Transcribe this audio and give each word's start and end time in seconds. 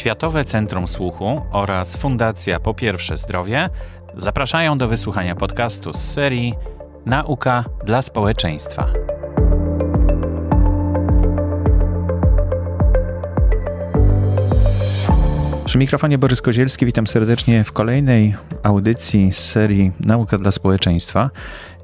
Światowe 0.00 0.44
Centrum 0.44 0.88
Słuchu 0.88 1.40
oraz 1.52 1.96
Fundacja 1.96 2.60
Po 2.60 2.74
Pierwsze 2.74 3.16
Zdrowie 3.16 3.68
zapraszają 4.14 4.78
do 4.78 4.88
wysłuchania 4.88 5.34
podcastu 5.34 5.92
z 5.92 6.12
serii 6.12 6.54
Nauka 7.06 7.64
dla 7.84 8.02
społeczeństwa. 8.02 8.86
Przy 15.70 15.78
mikrofonie 15.78 16.18
Borys 16.18 16.42
Kozielski 16.42 16.86
witam 16.86 17.06
serdecznie 17.06 17.64
w 17.64 17.72
kolejnej 17.72 18.34
audycji 18.62 19.32
z 19.32 19.38
serii 19.38 19.92
Nauka 20.00 20.38
dla 20.38 20.50
społeczeństwa. 20.50 21.30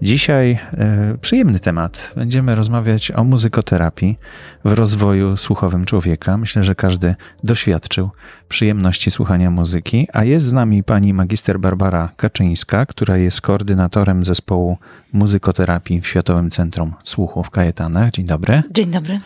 Dzisiaj 0.03 0.59
e, 0.73 1.19
przyjemny 1.21 1.61
temat. 1.61 2.13
Będziemy 2.17 2.55
rozmawiać 2.55 3.11
o 3.11 3.25
muzykoterapii 3.25 4.19
w 4.65 4.73
rozwoju 4.73 5.37
słuchowym 5.37 5.85
człowieka. 5.85 6.37
Myślę, 6.37 6.63
że 6.63 6.75
każdy 6.75 7.15
doświadczył 7.45 8.11
przyjemności 8.49 9.11
słuchania 9.11 9.51
muzyki, 9.51 10.09
a 10.13 10.25
jest 10.25 10.47
z 10.47 10.53
nami 10.53 10.83
pani 10.83 11.15
magister 11.15 11.61
Barbara 11.61 12.13
Kaczyńska, 12.17 12.87
która 12.87 13.17
jest 13.17 13.41
koordynatorem 13.41 14.25
zespołu 14.25 14.79
muzykoterapii 15.13 16.01
w 16.01 16.09
Światowym 16.09 16.51
Centrum 16.51 16.95
Słuchu 17.05 17.43
w 17.43 17.51
Kajetanach. 17.51 18.11
Dzień 18.11 18.27
dobry. 18.27 18.63
Dzień 18.71 18.91
dobry. 18.91 19.21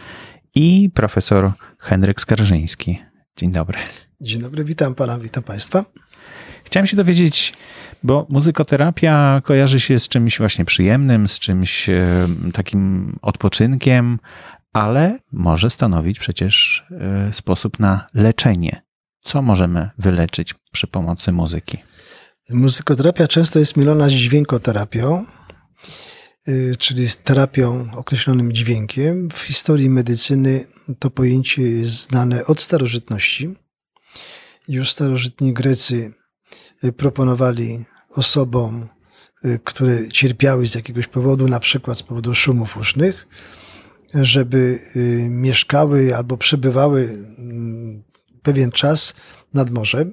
I 0.55 0.91
profesor 0.95 1.53
Henryk 1.79 2.21
Skarżyński. 2.21 3.03
Dzień 3.37 3.53
dobry. 3.53 3.79
Dzień 4.23 4.41
dobry, 4.41 4.65
witam 4.65 4.95
pana, 4.95 5.19
witam 5.19 5.43
państwa. 5.43 5.85
Chciałem 6.65 6.87
się 6.87 6.97
dowiedzieć, 6.97 7.53
bo 8.03 8.27
muzykoterapia 8.29 9.43
kojarzy 9.45 9.81
się 9.81 9.99
z 9.99 10.09
czymś 10.09 10.39
właśnie 10.39 10.65
przyjemnym, 10.65 11.29
z 11.29 11.39
czymś 11.39 11.89
e, 11.89 12.29
takim 12.53 13.17
odpoczynkiem, 13.23 14.19
ale 14.73 15.19
może 15.33 15.71
stanowić 15.71 16.19
przecież 16.19 16.85
e, 16.91 17.33
sposób 17.33 17.79
na 17.79 18.07
leczenie. 18.15 18.83
Co 19.25 19.43
możemy 19.43 19.91
wyleczyć 19.99 20.55
przy 20.73 20.87
pomocy 20.87 21.33
muzyki? 21.33 21.79
Muzykoterapia 22.51 23.29
często 23.29 23.59
jest 23.59 23.77
mylona 23.77 24.09
z 24.09 24.13
dźwiękoterapią, 24.13 25.27
e, 26.47 26.75
czyli 26.79 27.09
z 27.09 27.17
terapią 27.17 27.91
określonym 27.97 28.53
dźwiękiem. 28.53 29.29
W 29.31 29.39
historii 29.39 29.91
medycyny 29.91 30.67
to 30.99 31.11
pojęcie 31.11 31.63
jest 31.63 32.03
znane 32.03 32.47
od 32.47 32.61
starożytności. 32.61 33.55
Już 34.71 34.91
starożytni 34.91 35.53
Grecy 35.53 36.13
proponowali 36.97 37.85
osobom, 38.11 38.89
y, 39.45 39.61
które 39.65 40.09
cierpiały 40.09 40.67
z 40.67 40.75
jakiegoś 40.75 41.07
powodu, 41.07 41.49
na 41.49 41.61
przykład 41.61 41.99
z 41.99 42.03
powodu 42.03 42.35
szumów 42.35 42.77
usznych, 42.77 43.27
żeby 44.15 44.81
y, 44.97 45.27
mieszkały 45.31 46.17
albo 46.17 46.37
przebywały 46.37 47.03
mm, 47.03 48.03
pewien 48.43 48.71
czas 48.73 49.15
nad 49.55 49.71
morzem. 49.71 50.13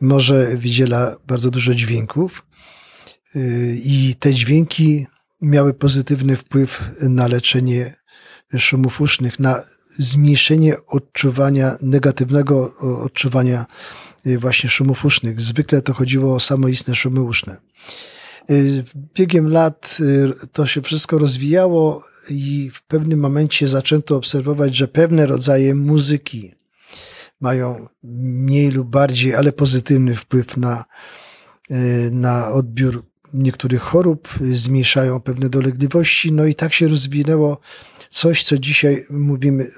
Morze 0.00 0.56
wydziela 0.56 1.16
bardzo 1.26 1.50
dużo 1.50 1.74
dźwięków 1.74 2.46
y, 3.36 3.78
i 3.84 4.14
te 4.18 4.34
dźwięki 4.34 5.06
miały 5.40 5.74
pozytywny 5.74 6.36
wpływ 6.36 6.90
na 7.00 7.28
leczenie 7.28 7.96
szumów 8.58 9.00
usznych, 9.00 9.38
na 9.38 9.62
zmniejszenie 9.98 10.76
odczuwania, 10.86 11.76
negatywnego 11.82 12.74
odczuwania 13.04 13.66
Y, 14.26 14.38
właśnie 14.38 14.70
szumów 14.70 15.04
usznych. 15.04 15.40
Zwykle 15.40 15.82
to 15.82 15.94
chodziło 15.94 16.34
o 16.34 16.40
samoistne 16.40 16.94
szumy 16.94 17.22
uszne. 17.22 17.56
Y, 18.50 18.84
biegiem 19.14 19.48
lat 19.48 19.98
y, 20.00 20.46
to 20.52 20.66
się 20.66 20.82
wszystko 20.82 21.18
rozwijało 21.18 22.04
i 22.30 22.70
w 22.74 22.82
pewnym 22.82 23.20
momencie 23.20 23.68
zaczęto 23.68 24.16
obserwować, 24.16 24.76
że 24.76 24.88
pewne 24.88 25.26
rodzaje 25.26 25.74
muzyki 25.74 26.54
mają 27.40 27.88
mniej 28.02 28.70
lub 28.70 28.88
bardziej, 28.88 29.34
ale 29.34 29.52
pozytywny 29.52 30.14
wpływ 30.14 30.56
na, 30.56 30.84
na 32.10 32.48
odbiór 32.48 33.04
niektórych 33.34 33.82
chorób, 33.82 34.28
zmniejszają 34.52 35.20
pewne 35.20 35.48
dolegliwości, 35.48 36.32
no 36.32 36.44
i 36.44 36.54
tak 36.54 36.72
się 36.72 36.88
rozwinęło 36.88 37.58
coś, 38.08 38.44
co 38.44 38.58
dzisiaj 38.58 39.06
mówimy, 39.10 39.70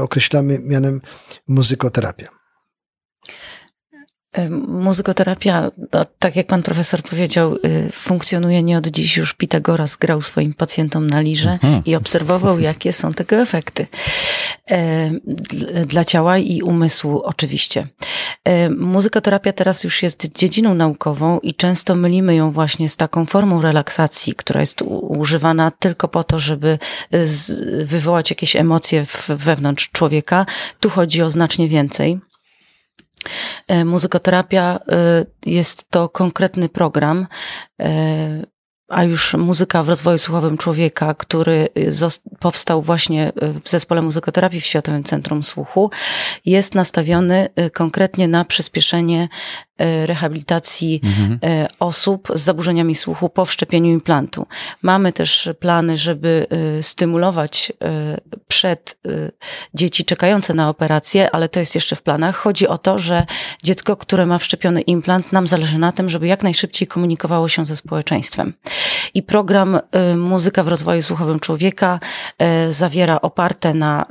określamy 0.00 0.58
mianem 0.58 1.00
muzykoterapia. 1.48 2.41
Muzykoterapia, 4.68 5.70
no, 5.92 6.04
tak 6.18 6.36
jak 6.36 6.46
pan 6.46 6.62
profesor 6.62 7.02
powiedział, 7.02 7.56
y, 7.56 7.90
funkcjonuje 7.92 8.62
nie 8.62 8.78
od 8.78 8.86
dziś. 8.86 9.16
Już 9.16 9.34
Pitagoras 9.34 9.96
grał 9.96 10.22
swoim 10.22 10.54
pacjentom 10.54 11.06
na 11.06 11.20
lirze 11.20 11.50
mhm. 11.50 11.82
i 11.84 11.94
obserwował, 11.94 12.60
jakie 12.60 12.92
są 12.92 13.12
tego 13.12 13.36
efekty. 13.36 13.86
Dla 15.86 16.04
ciała 16.04 16.38
i 16.38 16.62
umysłu 16.62 17.22
oczywiście. 17.22 17.86
Muzykoterapia 18.76 19.52
teraz 19.52 19.84
już 19.84 20.02
jest 20.02 20.38
dziedziną 20.38 20.74
naukową 20.74 21.38
i 21.38 21.54
często 21.54 21.94
mylimy 21.94 22.34
ją 22.34 22.52
właśnie 22.52 22.88
z 22.88 22.96
taką 22.96 23.26
formą 23.26 23.62
relaksacji, 23.62 24.34
która 24.34 24.60
jest 24.60 24.82
używana 25.02 25.70
tylko 25.70 26.08
po 26.08 26.24
to, 26.24 26.38
żeby 26.38 26.78
wywołać 27.84 28.30
jakieś 28.30 28.56
emocje 28.56 29.06
wewnątrz 29.28 29.90
człowieka. 29.90 30.46
Tu 30.80 30.90
chodzi 30.90 31.22
o 31.22 31.30
znacznie 31.30 31.68
więcej. 31.68 32.20
E, 33.68 33.84
muzykoterapia 33.84 34.78
e, 34.88 35.26
jest 35.46 35.90
to 35.90 36.08
konkretny 36.08 36.68
program, 36.68 37.26
e, 37.80 38.52
a 38.88 39.04
już 39.04 39.34
muzyka 39.34 39.82
w 39.82 39.88
rozwoju 39.88 40.18
słuchowym 40.18 40.58
człowieka, 40.58 41.14
który 41.14 41.68
powstał 42.40 42.82
właśnie 42.82 43.32
w 43.64 43.68
zespole 43.68 44.02
muzykoterapii 44.02 44.60
w 44.60 44.66
Światowym 44.66 45.04
Centrum 45.04 45.42
Słuchu, 45.42 45.90
jest 46.44 46.74
nastawiony 46.74 47.48
konkretnie 47.72 48.28
na 48.28 48.44
przyspieszenie 48.44 49.28
rehabilitacji 50.06 51.00
mhm. 51.04 51.38
E, 51.44 51.66
osób 51.78 52.28
z 52.34 52.40
zaburzeniami 52.40 52.94
słuchu 52.94 53.28
po 53.28 53.44
wszczepieniu 53.44 53.90
implantu. 53.90 54.46
Mamy 54.82 55.12
też 55.12 55.50
plany, 55.60 55.96
żeby 55.96 56.46
e, 56.78 56.82
stymulować 56.82 57.72
przed 58.48 58.98
dzieci 59.74 60.04
czekające 60.04 60.54
na 60.54 60.68
operację, 60.68 61.30
ale 61.30 61.48
to 61.48 61.60
jest 61.60 61.74
jeszcze 61.74 61.96
w 61.96 62.02
planach. 62.02 62.36
Chodzi 62.36 62.68
o 62.68 62.78
to, 62.78 62.98
że 62.98 63.26
dziecko, 63.62 63.96
które 63.96 64.26
ma 64.26 64.38
wszczepiony 64.38 64.80
implant, 64.80 65.32
nam 65.32 65.46
zależy 65.46 65.78
na 65.78 65.92
tym, 65.92 66.08
żeby 66.08 66.26
jak 66.26 66.42
najszybciej 66.42 66.88
komunikowało 66.88 67.48
się 67.48 67.66
ze 67.66 67.76
społeczeństwem. 67.76 68.52
I 69.14 69.22
program 69.22 69.80
Muzyka 70.16 70.62
w 70.62 70.68
rozwoju 70.68 71.02
słuchowym 71.02 71.40
człowieka 71.40 72.00
zawiera 72.68 73.20
oparte 73.20 73.74
na 73.74 74.06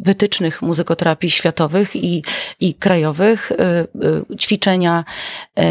wytycznych 0.00 0.62
muzykoterapii 0.62 1.30
światowych 1.30 1.96
i, 1.96 2.24
i 2.60 2.74
krajowych, 2.74 3.52
y, 3.52 3.54
y, 4.32 4.36
ćwiczenia 4.36 5.04
y, 5.58 5.62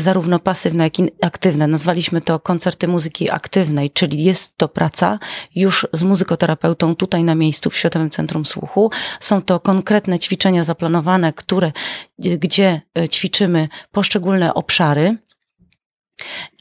zarówno 0.00 0.38
pasywne, 0.38 0.84
jak 0.84 0.98
i 0.98 1.10
aktywne. 1.22 1.66
Nazwaliśmy 1.66 2.20
to 2.20 2.40
koncerty 2.40 2.88
muzyki 2.88 3.30
aktywnej, 3.30 3.90
czyli 3.90 4.24
jest 4.24 4.56
to 4.56 4.68
praca 4.68 5.18
już 5.54 5.86
z 5.92 6.02
muzykoterapeutą 6.02 6.96
tutaj 6.96 7.24
na 7.24 7.34
miejscu 7.34 7.70
w 7.70 7.76
Światowym 7.76 8.10
Centrum 8.10 8.44
Słuchu. 8.44 8.90
Są 9.20 9.42
to 9.42 9.60
konkretne 9.60 10.18
ćwiczenia 10.18 10.64
zaplanowane, 10.64 11.32
które, 11.32 11.72
gdzie 12.18 12.80
ćwiczymy 13.10 13.68
poszczególne 13.92 14.54
obszary 14.54 15.16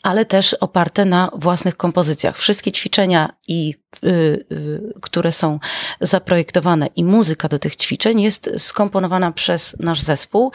ale 0.04 0.26
też 0.26 0.54
oparte 0.54 1.06
na 1.06 1.30
własnych 1.34 1.78
kompozycjach. 1.78 2.38
Wszystkie 2.38 2.72
ćwiczenia, 2.72 3.30
i, 3.48 3.76
y, 4.04 4.10
y, 4.52 4.94
które 5.02 5.32
są 5.32 5.60
zaprojektowane 6.02 6.88
i 6.88 7.04
muzyka 7.04 7.48
do 7.48 7.60
tych 7.60 7.76
ćwiczeń 7.76 8.22
jest 8.22 8.50
skomponowana 8.58 9.32
przez 9.32 9.76
nasz 9.80 10.02
zespół 10.02 10.52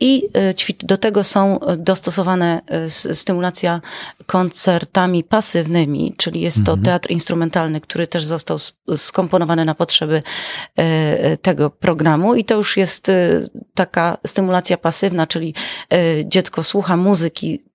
i 0.00 0.28
y, 0.36 0.86
do 0.86 0.96
tego 0.96 1.24
są 1.24 1.58
dostosowane 1.78 2.60
y, 2.86 3.14
stymulacja 3.14 3.80
koncertami 4.26 5.24
pasywnymi, 5.24 6.14
czyli 6.16 6.40
jest 6.40 6.64
to 6.64 6.72
mhm. 6.72 6.82
teatr 6.82 7.10
instrumentalny, 7.10 7.80
który 7.80 8.06
też 8.06 8.24
został 8.24 8.58
skomponowany 8.96 9.64
na 9.64 9.74
potrzeby 9.74 10.22
y, 11.32 11.36
tego 11.36 11.70
programu 11.70 12.34
i 12.34 12.44
to 12.44 12.54
już 12.54 12.76
jest 12.76 13.10
taka 13.74 14.18
stymulacja 14.26 14.76
pasywna, 14.76 15.26
czyli 15.26 15.54
dziecko 16.24 16.62
słucha 16.62 16.96
muzyki 16.96 17.71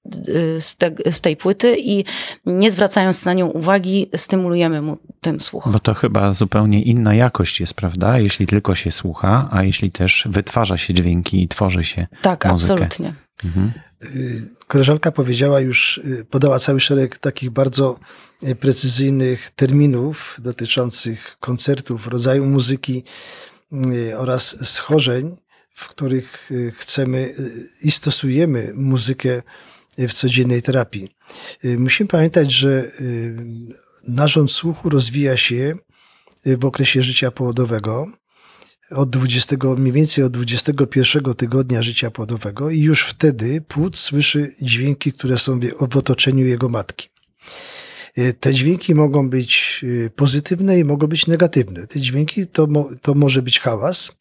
z, 0.60 0.76
te, 0.76 0.92
z 1.12 1.22
tej 1.22 1.38
płyty 1.38 1.76
i 1.80 2.06
nie 2.46 2.72
zwracając 2.72 3.26
na 3.26 3.34
nią 3.34 3.48
uwagi, 3.48 4.10
stymulujemy 4.16 4.82
mu 4.82 4.98
tym 5.22 5.42
słuch. 5.42 5.70
Bo 5.72 5.80
to 5.80 5.94
chyba 5.94 6.34
zupełnie 6.34 6.84
inna 6.84 7.16
jakość 7.16 7.60
jest, 7.60 7.74
prawda? 7.74 8.20
Jeśli 8.20 8.48
tylko 8.48 8.76
się 8.76 8.92
słucha, 8.92 9.50
a 9.52 9.64
jeśli 9.64 9.92
też 9.92 10.28
wytwarza 10.30 10.78
się 10.78 10.94
dźwięki 10.94 11.44
i 11.44 11.48
tworzy 11.48 11.84
się 11.84 12.08
tak, 12.22 12.46
muzykę. 12.46 12.74
absolutnie. 12.74 13.14
Mhm. 13.44 13.72
Y, 14.04 14.50
koleżanka 14.68 15.12
powiedziała 15.12 15.60
już, 15.60 15.98
y, 15.98 16.26
podała 16.30 16.60
cały 16.60 16.80
szereg 16.80 17.18
takich 17.18 17.50
bardzo 17.50 18.00
y, 18.44 18.56
precyzyjnych 18.56 19.52
terminów 19.56 20.40
dotyczących 20.44 21.38
koncertów, 21.40 22.08
rodzaju 22.08 22.46
muzyki 22.46 23.04
oraz 24.18 24.68
schorzeń, 24.70 25.38
w 25.74 25.88
których 25.88 26.50
chcemy 26.74 27.36
i 27.82 27.92
stosujemy 27.92 28.72
muzykę 28.76 29.42
w 29.98 30.14
codziennej 30.14 30.62
terapii. 30.62 31.08
Musimy 31.64 32.08
pamiętać, 32.08 32.54
że 32.54 32.92
narząd 34.08 34.52
słuchu 34.52 34.90
rozwija 34.90 35.38
się 35.38 35.76
w 36.46 36.66
okresie 36.66 37.02
życia 37.02 37.32
płodowego 37.32 38.08
od 38.92 39.10
20, 39.10 39.56
mniej 39.78 39.94
więcej 39.94 40.24
od 40.24 40.32
21 40.32 41.34
tygodnia 41.34 41.82
życia 41.82 42.12
płodowego 42.12 42.70
i 42.70 42.82
już 42.82 43.02
wtedy 43.02 43.62
płód 43.62 43.98
słyszy 43.98 44.56
dźwięki, 44.62 45.14
które 45.14 45.38
są 45.38 45.60
w 45.92 45.98
otoczeniu 45.98 46.46
jego 46.46 46.70
matki. 46.70 47.10
Te 48.40 48.54
dźwięki 48.54 48.96
mogą 48.96 49.30
być 49.30 49.86
pozytywne 50.16 50.80
i 50.80 50.84
mogą 50.84 51.08
być 51.08 51.28
negatywne. 51.28 51.88
Te 51.88 52.00
dźwięki 52.02 52.48
to, 52.48 52.68
to 53.02 53.14
może 53.14 53.42
być 53.42 53.60
hałas, 53.60 54.12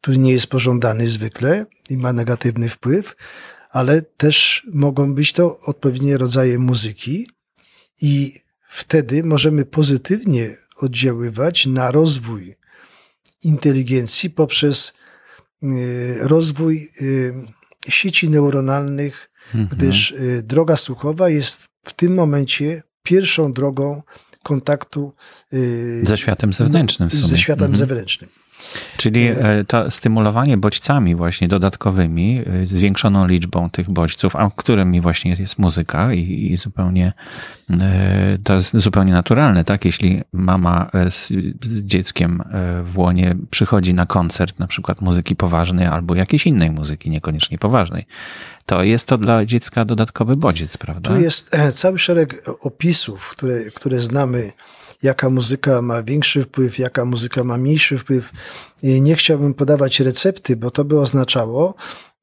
który 0.00 0.18
nie 0.18 0.32
jest 0.32 0.46
pożądany 0.46 1.08
zwykle 1.08 1.66
i 1.90 1.96
ma 1.96 2.12
negatywny 2.12 2.68
wpływ, 2.68 3.16
ale 3.74 4.02
też 4.02 4.66
mogą 4.72 5.14
być 5.14 5.32
to 5.32 5.60
odpowiednie 5.60 6.18
rodzaje 6.18 6.58
muzyki 6.58 7.26
i 8.00 8.40
wtedy 8.68 9.24
możemy 9.24 9.64
pozytywnie 9.64 10.56
oddziaływać 10.76 11.66
na 11.66 11.90
rozwój 11.90 12.56
inteligencji 13.42 14.30
poprzez 14.30 14.94
e, 15.62 15.66
rozwój 16.20 16.92
sieci 17.88 18.30
neuronalnych, 18.30 19.30
mhm. 19.54 19.68
gdyż 19.68 20.14
droga 20.42 20.76
słuchowa 20.76 21.28
jest 21.28 21.68
w 21.84 21.92
tym 21.92 22.14
momencie 22.14 22.82
pierwszą 23.02 23.52
drogą 23.52 24.02
kontaktu 24.42 25.12
y, 25.52 26.00
ze 26.02 26.18
światem 26.18 26.52
zewnętrznym. 26.52 27.10
Ze 27.10 27.38
światem 27.38 27.70
mhm. 27.70 27.76
zewnętrznym. 27.76 28.30
Czyli 28.96 29.26
e, 29.26 29.64
to 29.66 29.90
stymulowanie 29.90 30.56
bodźcami 30.56 31.14
właśnie 31.14 31.48
dodatkowymi, 31.48 32.42
e, 32.46 32.66
zwiększoną 32.66 33.26
liczbą 33.26 33.70
tych 33.70 33.90
bodźców, 33.90 34.36
a 34.36 34.50
którymi 34.56 35.00
właśnie 35.00 35.36
jest 35.38 35.58
muzyka 35.58 36.12
i, 36.12 36.52
i, 36.52 36.56
zupełnie 36.56 37.12
e, 37.70 38.38
to 38.44 38.54
jest 38.54 38.76
zupełnie 38.76 39.12
naturalne, 39.12 39.64
tak? 39.64 39.84
Jeśli 39.84 40.22
mama 40.32 40.90
z, 41.10 41.28
z 41.62 41.82
dzieckiem 41.82 42.42
w 42.84 42.98
łonie 42.98 43.36
przychodzi 43.50 43.94
na 43.94 44.06
koncert 44.06 44.58
na 44.58 44.66
przykład 44.66 45.00
muzyki 45.00 45.36
poważnej 45.36 45.86
albo 45.86 46.14
jakiejś 46.14 46.46
innej 46.46 46.70
muzyki, 46.70 47.10
niekoniecznie 47.10 47.58
poważnej, 47.58 48.06
to 48.66 48.82
jest 48.82 49.08
to 49.08 49.18
dla 49.18 49.44
dziecka 49.44 49.84
dodatkowy 49.84 50.36
bodziec, 50.36 50.76
prawda? 50.76 51.10
Tu 51.10 51.20
jest 51.20 51.56
cały 51.74 51.98
szereg 51.98 52.44
opisów, 52.60 53.28
które, 53.28 53.64
które 53.64 54.00
znamy 54.00 54.52
jaka 55.04 55.30
muzyka 55.30 55.82
ma 55.82 56.02
większy 56.02 56.42
wpływ, 56.42 56.78
jaka 56.78 57.04
muzyka 57.04 57.44
ma 57.44 57.56
mniejszy 57.58 57.98
wpływ. 57.98 58.32
I 58.82 59.02
nie 59.02 59.14
chciałbym 59.14 59.54
podawać 59.54 60.00
recepty, 60.00 60.56
bo 60.56 60.70
to 60.70 60.84
by 60.84 61.00
oznaczało, 61.00 61.74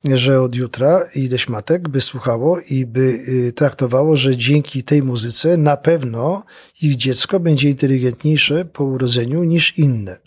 że 0.03 0.41
od 0.41 0.55
jutra 0.55 1.05
ileś 1.15 1.49
matek 1.49 1.89
by 1.89 2.01
słuchało 2.01 2.59
i 2.59 2.85
by 2.85 3.23
y, 3.47 3.53
traktowało, 3.53 4.17
że 4.17 4.37
dzięki 4.37 4.83
tej 4.83 5.03
muzyce 5.03 5.57
na 5.57 5.77
pewno 5.77 6.43
ich 6.81 6.95
dziecko 6.95 7.39
będzie 7.39 7.69
inteligentniejsze 7.69 8.65
po 8.65 8.83
urodzeniu 8.83 9.43
niż 9.43 9.77
inne. 9.77 10.17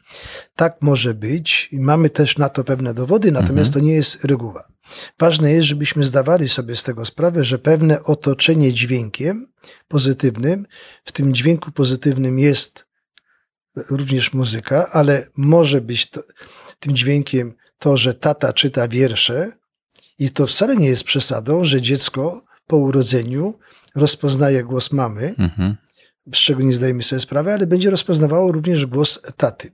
Tak 0.56 0.76
może 0.80 1.14
być 1.14 1.68
mamy 1.72 2.10
też 2.10 2.38
na 2.38 2.48
to 2.48 2.64
pewne 2.64 2.94
dowody, 2.94 3.32
natomiast 3.32 3.68
mhm. 3.68 3.72
to 3.72 3.86
nie 3.88 3.94
jest 3.94 4.24
reguła. 4.24 4.73
Ważne 5.18 5.52
jest, 5.52 5.68
żebyśmy 5.68 6.04
zdawali 6.04 6.48
sobie 6.48 6.76
z 6.76 6.82
tego 6.82 7.04
sprawę, 7.04 7.44
że 7.44 7.58
pewne 7.58 8.04
otoczenie 8.04 8.72
dźwiękiem 8.72 9.52
pozytywnym, 9.88 10.66
w 11.04 11.12
tym 11.12 11.34
dźwięku 11.34 11.72
pozytywnym 11.72 12.38
jest 12.38 12.86
również 13.90 14.32
muzyka, 14.32 14.90
ale 14.92 15.26
może 15.36 15.80
być 15.80 16.10
to, 16.10 16.22
tym 16.80 16.96
dźwiękiem 16.96 17.54
to, 17.78 17.96
że 17.96 18.14
tata 18.14 18.52
czyta 18.52 18.88
wiersze 18.88 19.52
i 20.18 20.30
to 20.30 20.46
wcale 20.46 20.76
nie 20.76 20.86
jest 20.86 21.04
przesadą, 21.04 21.64
że 21.64 21.82
dziecko 21.82 22.42
po 22.66 22.76
urodzeniu 22.76 23.58
rozpoznaje 23.94 24.64
głos 24.64 24.92
mamy, 24.92 25.34
mhm. 25.38 25.76
z 26.34 26.36
czego 26.36 26.62
nie 26.62 26.72
zdajemy 26.72 27.02
sobie 27.02 27.20
sprawy, 27.20 27.52
ale 27.52 27.66
będzie 27.66 27.90
rozpoznawało 27.90 28.52
również 28.52 28.86
głos 28.86 29.20
taty. 29.36 29.72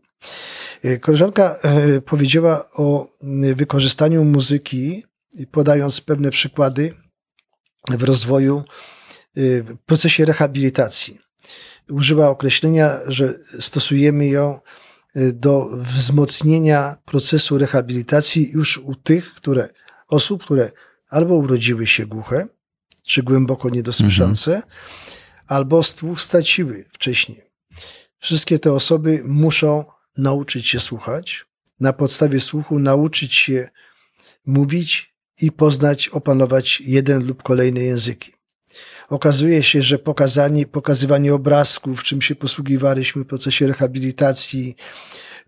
Koleżanka 1.00 1.56
e, 1.62 2.00
powiedziała 2.00 2.70
o 2.72 3.08
wykorzystaniu 3.56 4.24
muzyki 4.24 5.04
podając 5.50 6.00
pewne 6.00 6.30
przykłady 6.30 6.94
w 7.90 8.02
rozwoju, 8.02 8.64
y, 9.38 9.62
w 9.62 9.76
procesie 9.86 10.24
rehabilitacji. 10.24 11.18
Używa 11.90 12.28
określenia, 12.28 12.98
że 13.06 13.34
stosujemy 13.60 14.26
ją 14.26 14.60
y, 15.16 15.32
do 15.32 15.70
wzmocnienia 15.76 16.96
procesu 17.04 17.58
rehabilitacji 17.58 18.50
już 18.50 18.78
u 18.78 18.94
tych, 18.94 19.34
które, 19.34 19.68
osób, 20.08 20.44
które 20.44 20.70
albo 21.08 21.34
urodziły 21.34 21.86
się 21.86 22.06
głuche, 22.06 22.46
czy 23.04 23.22
głęboko 23.22 23.70
niedosłyszące, 23.70 24.54
mhm. 24.54 24.72
albo 25.46 25.82
straciły 26.16 26.84
wcześniej. 26.92 27.42
Wszystkie 28.18 28.58
te 28.58 28.72
osoby 28.72 29.22
muszą 29.24 29.84
nauczyć 30.20 30.66
się 30.66 30.80
słuchać, 30.80 31.46
na 31.80 31.92
podstawie 31.92 32.40
słuchu 32.40 32.78
nauczyć 32.78 33.34
się 33.34 33.68
mówić 34.46 35.14
i 35.40 35.52
poznać, 35.52 36.08
opanować 36.08 36.80
jeden 36.80 37.26
lub 37.26 37.42
kolejne 37.42 37.80
języki. 37.80 38.32
Okazuje 39.08 39.62
się, 39.62 39.82
że 39.82 39.98
pokazanie, 39.98 40.66
pokazywanie 40.66 41.34
obrazków, 41.34 42.02
czym 42.02 42.22
się 42.22 42.34
posługiwaliśmy 42.34 43.24
w 43.24 43.26
procesie 43.26 43.66
rehabilitacji, 43.66 44.76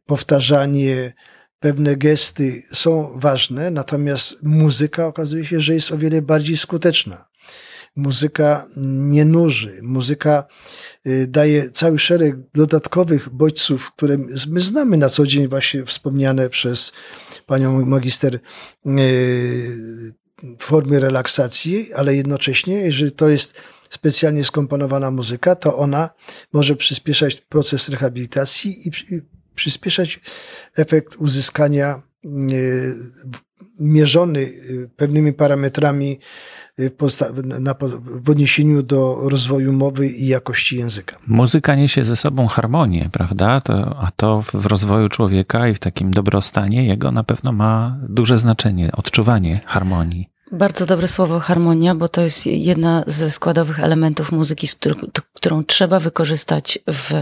powtarzanie, 0.06 1.12
pewne 1.60 1.96
gesty 1.96 2.62
są 2.72 3.18
ważne, 3.18 3.70
natomiast 3.70 4.42
muzyka 4.42 5.06
okazuje 5.06 5.44
się, 5.44 5.60
że 5.60 5.74
jest 5.74 5.92
o 5.92 5.98
wiele 5.98 6.22
bardziej 6.22 6.56
skuteczna. 6.56 7.28
Muzyka 7.96 8.66
nie 8.76 9.24
nuży, 9.24 9.78
muzyka 9.82 10.44
daje 11.28 11.70
cały 11.70 11.98
szereg 11.98 12.36
dodatkowych 12.54 13.28
bodźców, 13.28 13.92
które 13.96 14.16
my 14.48 14.60
znamy 14.60 14.96
na 14.96 15.08
co 15.08 15.26
dzień, 15.26 15.48
właśnie 15.48 15.84
wspomniane 15.84 16.48
przez 16.48 16.92
panią 17.46 17.86
magister 17.86 18.38
y, 18.86 20.14
formy 20.58 21.00
relaksacji, 21.00 21.92
ale 21.92 22.16
jednocześnie, 22.16 22.74
jeżeli 22.74 23.12
to 23.12 23.28
jest 23.28 23.54
specjalnie 23.90 24.44
skomponowana 24.44 25.10
muzyka, 25.10 25.54
to 25.54 25.76
ona 25.76 26.10
może 26.52 26.76
przyspieszać 26.76 27.34
proces 27.34 27.88
rehabilitacji 27.88 28.88
i 28.88 28.90
przyspieszać 29.54 30.20
efekt 30.76 31.16
uzyskania 31.16 32.02
y, 32.24 32.94
mierzony 33.80 34.52
pewnymi 34.96 35.32
parametrami 35.32 36.18
Y, 36.80 36.90
w 38.24 38.30
odniesieniu 38.30 38.82
do 38.82 39.18
rozwoju 39.28 39.72
mowy 39.72 40.08
i 40.08 40.26
jakości 40.26 40.76
języka. 40.76 41.16
Muzyka 41.26 41.74
niesie 41.74 42.04
ze 42.04 42.16
sobą 42.16 42.46
harmonię, 42.46 43.08
prawda? 43.12 43.60
To, 43.60 43.96
a 44.00 44.10
to 44.10 44.42
w 44.42 44.66
rozwoju 44.66 45.08
człowieka 45.08 45.68
i 45.68 45.74
w 45.74 45.78
takim 45.78 46.10
dobrostanie 46.10 46.86
jego 46.86 47.12
na 47.12 47.24
pewno 47.24 47.52
ma 47.52 47.98
duże 48.08 48.38
znaczenie, 48.38 48.92
odczuwanie 48.92 49.60
harmonii. 49.66 50.31
Bardzo 50.52 50.86
dobre 50.86 51.08
słowo 51.08 51.40
harmonia, 51.40 51.94
bo 51.94 52.08
to 52.08 52.20
jest 52.20 52.46
jedna 52.46 53.04
ze 53.06 53.30
składowych 53.30 53.80
elementów 53.80 54.32
muzyki, 54.32 54.68
którą 55.34 55.64
trzeba 55.64 56.00
wykorzystać 56.00 56.78
w, 56.86 57.14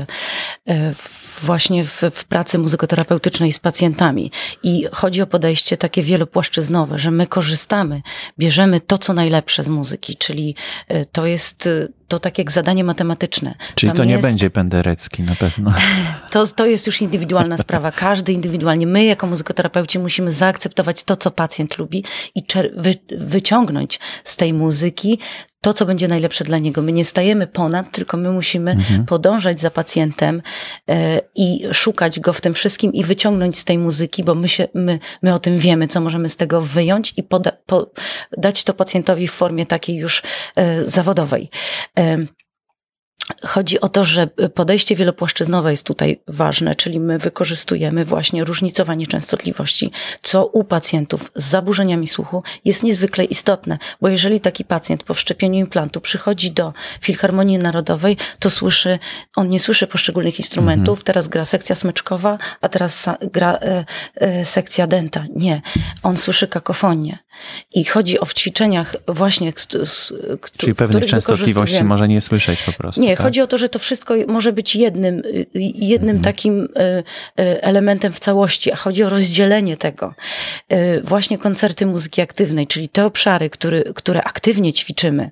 e, 0.67 0.95
w 0.95 1.41
właśnie 1.43 1.85
w, 1.85 2.03
w, 2.13 2.25
pracy 2.25 2.59
muzykoterapeutycznej 2.59 3.53
z 3.53 3.59
pacjentami. 3.59 4.31
I 4.63 4.87
chodzi 4.93 5.23
o 5.23 5.27
podejście 5.27 5.77
takie 5.77 6.03
wielopłaszczyznowe, 6.03 6.99
że 6.99 7.11
my 7.11 7.27
korzystamy, 7.27 8.03
bierzemy 8.39 8.81
to, 8.81 8.99
co 8.99 9.13
najlepsze 9.13 9.63
z 9.63 9.69
muzyki, 9.69 10.17
czyli 10.17 10.55
e, 10.89 11.05
to 11.05 11.27
jest 11.27 11.69
to 12.11 12.19
tak 12.19 12.39
jak 12.39 12.51
zadanie 12.51 12.85
matematyczne. 12.85 13.55
Czyli 13.75 13.91
Tam 13.91 13.97
to 13.97 14.05
nie 14.05 14.13
jest... 14.13 14.23
będzie 14.23 14.51
Penderecki 14.51 15.23
na 15.23 15.35
pewno. 15.35 15.73
To, 16.31 16.47
to 16.47 16.67
jest 16.67 16.87
już 16.87 17.03
indywidualna 17.03 17.57
sprawa. 17.57 17.93
Każdy 17.93 18.33
indywidualnie. 18.33 18.87
My 18.87 19.05
jako 19.05 19.27
muzykoterapeuci 19.27 19.99
musimy 19.99 20.33
zaakceptować 20.33 21.05
to, 21.05 21.17
co 21.17 21.31
pacjent 21.31 21.79
lubi 21.79 22.05
i 22.35 22.43
wy 22.77 22.95
wyciągnąć 23.19 24.01
z 24.25 24.37
tej 24.37 24.53
muzyki 24.53 25.19
to, 25.61 25.73
co 25.73 25.87
będzie 25.87 26.09
najlepsze 26.09 26.45
dla 26.45 26.59
niego. 26.59 26.83
My 26.83 26.93
nie 26.93 27.05
stajemy 27.05 27.47
ponad, 27.47 27.93
tylko 27.93 28.17
my 28.17 28.31
musimy 28.33 28.71
mhm. 28.71 29.07
podążać 29.07 29.61
za 29.61 29.71
pacjentem 29.71 30.43
e, 30.89 31.21
i 31.35 31.67
szukać 31.73 32.21
go 32.21 32.33
w 32.33 32.41
tym 32.41 32.55
wszystkim 32.55 32.93
i 32.93 33.05
wyciągnąć 33.05 33.59
z 33.59 33.65
tej 33.65 33.79
muzyki, 33.79 34.25
bo 34.25 34.35
my, 34.35 34.49
się, 34.49 34.69
my, 34.75 34.99
my 35.23 35.35
o 35.35 35.39
tym 35.39 35.59
wiemy, 35.59 35.89
co 35.89 36.01
możemy 36.01 36.29
z 36.29 36.37
tego 36.37 36.61
wyjąć 36.61 37.13
i 37.17 37.23
poda, 37.23 37.53
po, 37.67 37.91
dać 38.39 38.65
to 38.65 38.75
pacjentowi 38.75 39.29
w 39.29 39.33
formie 39.33 39.67
takiej 39.67 39.97
już 39.97 40.23
e, 40.57 40.87
zawodowej. 40.87 41.51
Chodzi 43.47 43.81
o 43.81 43.89
to, 43.89 44.05
że 44.05 44.27
podejście 44.27 44.97
wielopłaszczyznowe 44.97 45.71
jest 45.71 45.87
tutaj 45.87 46.21
ważne, 46.29 46.75
czyli 46.75 47.01
my 47.01 47.19
wykorzystujemy 47.19 48.05
właśnie 48.05 48.45
różnicowanie 48.45 49.07
częstotliwości, 49.07 49.91
co 50.23 50.47
u 50.47 50.65
pacjentów 50.65 51.33
z 51.35 51.45
zaburzeniami 51.45 52.07
słuchu 52.07 52.43
jest 52.65 52.83
niezwykle 52.83 53.25
istotne, 53.25 53.79
bo 54.01 54.09
jeżeli 54.09 54.41
taki 54.41 54.65
pacjent 54.65 55.05
po 55.05 55.15
wszczepieniu 55.15 55.59
implantu 55.59 56.01
przychodzi 56.01 56.53
do 56.53 56.73
Filharmonii 57.01 57.59
Narodowej, 57.59 58.17
to 58.39 58.51
słyszy, 58.51 58.99
on 59.37 59.49
nie 59.49 59.61
słyszy 59.61 59.87
poszczególnych 59.87 60.39
instrumentów, 60.39 60.99
mhm. 60.99 61.05
teraz 61.05 61.29
gra 61.29 61.45
sekcja 61.45 61.75
smyczkowa, 61.77 62.39
a 62.61 62.69
teraz 62.69 63.09
gra 63.33 63.53
e, 63.55 63.85
e, 64.15 64.45
sekcja 64.45 64.87
denta. 64.87 65.25
Nie, 65.37 65.63
on 66.03 66.17
słyszy 66.17 66.49
kakofonię. 66.49 67.19
I 67.75 67.85
chodzi 67.85 68.21
o 68.21 68.25
w 68.25 68.35
ćwiczeniach 68.35 68.97
właśnie, 69.09 69.53
Czyli 70.57 70.75
pewnych 70.75 71.07
częstotliwości 71.07 71.85
może 71.85 72.09
nie 72.09 72.21
słyszeć 72.21 72.63
po 72.63 72.73
prostu. 72.73 73.01
Nie, 73.01 73.17
tak? 73.17 73.27
chodzi 73.27 73.41
o 73.41 73.47
to, 73.47 73.59
że 73.59 73.69
to 73.69 73.79
wszystko 73.79 74.15
może 74.29 74.53
być 74.53 74.77
jednym, 74.77 75.23
jednym 75.75 76.17
mhm. 76.17 76.23
takim 76.23 76.69
elementem 77.37 78.13
w 78.13 78.21
całości, 78.21 78.73
a 78.73 78.77
chodzi 78.77 79.05
o 79.05 79.09
rozdzielenie 79.09 79.77
tego. 79.77 80.15
Właśnie 81.05 81.39
koncerty 81.39 81.87
muzyki 81.87 82.21
aktywnej, 82.21 82.67
czyli 82.67 82.89
te 82.89 83.07
obszary, 83.07 83.51
które, 83.51 83.83
które 83.83 84.23
aktywnie 84.23 84.73
ćwiczymy, 84.73 85.31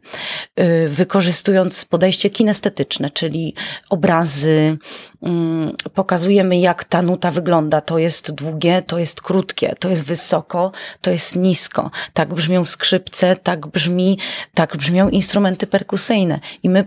wykorzystując 0.88 1.84
podejście 1.84 2.30
kinestetyczne, 2.30 3.10
czyli 3.10 3.54
obrazy, 3.90 4.78
mm, 5.22 5.76
pokazujemy 5.94 6.58
jak 6.58 6.84
ta 6.84 7.02
nuta 7.02 7.30
wygląda. 7.30 7.80
To 7.80 7.98
jest 7.98 8.30
długie, 8.30 8.82
to 8.82 8.98
jest 8.98 9.20
krótkie, 9.20 9.74
to 9.78 9.88
jest 9.88 10.04
wysoko, 10.04 10.72
to 11.00 11.10
jest 11.10 11.36
nisko. 11.36 11.90
Tak 12.12 12.34
brzmią 12.34 12.64
skrzypce, 12.64 13.36
tak 13.36 13.66
brzmi, 13.66 14.18
tak 14.54 14.76
brzmią 14.76 15.08
instrumenty 15.08 15.66
perkusyjne. 15.66 16.40
I 16.62 16.68
my 16.68 16.84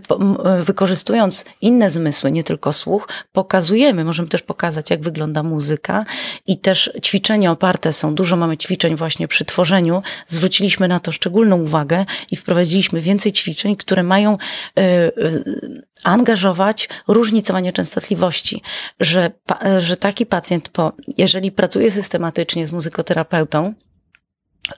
wykorzystując 0.60 1.44
inne 1.60 1.90
zmysły, 1.90 2.32
nie 2.32 2.44
tylko 2.44 2.72
słuch, 2.72 3.08
pokazujemy, 3.32 4.04
możemy 4.04 4.28
też 4.28 4.42
pokazać 4.42 4.90
jak 4.90 5.02
wygląda 5.02 5.42
muzyka 5.42 6.04
i 6.46 6.58
też 6.58 6.90
ćwiczenia 7.02 7.50
oparte 7.50 7.92
są, 7.92 8.14
dużo 8.14 8.36
mamy 8.36 8.56
ćwiczeń 8.56 8.96
właśnie 8.96 9.28
przy 9.28 9.44
tworzeniu. 9.44 10.02
Zwróciliśmy 10.26 10.88
na 10.88 11.00
to 11.00 11.12
szczególną 11.12 11.56
uwagę 11.62 12.04
i 12.30 12.36
wprowadziliśmy 12.36 13.00
więcej 13.00 13.32
ćwiczeń, 13.32 13.76
które 13.76 14.02
mają 14.02 14.38
y, 14.78 14.82
y, 14.82 15.82
angażować 16.04 16.88
różnicowanie 17.08 17.72
częstotliwości, 17.72 18.62
że, 19.00 19.30
że 19.78 19.96
taki 19.96 20.26
pacjent, 20.26 20.68
po, 20.68 20.92
jeżeli 21.18 21.52
pracuje 21.52 21.90
systematycznie 21.90 22.66
z 22.66 22.72
muzykoterapeutą, 22.72 23.74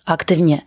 aktywnie 0.05 0.63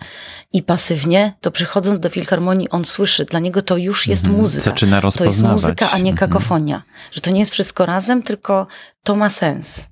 i 0.54 0.64
pasywnie, 0.64 1.34
to 1.42 1.52
przychodząc 1.52 2.00
do 2.00 2.10
filharmonii, 2.10 2.70
on 2.70 2.86
słyszy, 2.86 3.26
dla 3.26 3.40
niego 3.40 3.62
to 3.62 3.78
już 3.78 4.08
jest 4.08 4.26
mm, 4.26 4.38
muzyka. 4.38 4.64
Zaczyna 4.64 5.02
rozpoznawać. 5.02 5.40
To 5.40 5.46
jest 5.46 5.54
muzyka, 5.54 5.92
a 5.92 5.98
nie 5.98 6.12
mhm. 6.12 6.30
kakofonia. 6.30 6.76
Mm. 6.76 6.88
Że 7.12 7.22
to 7.22 7.32
nie 7.32 7.40
jest 7.40 7.52
wszystko 7.52 7.86
razem, 7.86 8.24
tylko 8.24 8.68
to 9.04 9.16
ma 9.16 9.30
sens. 9.30 9.88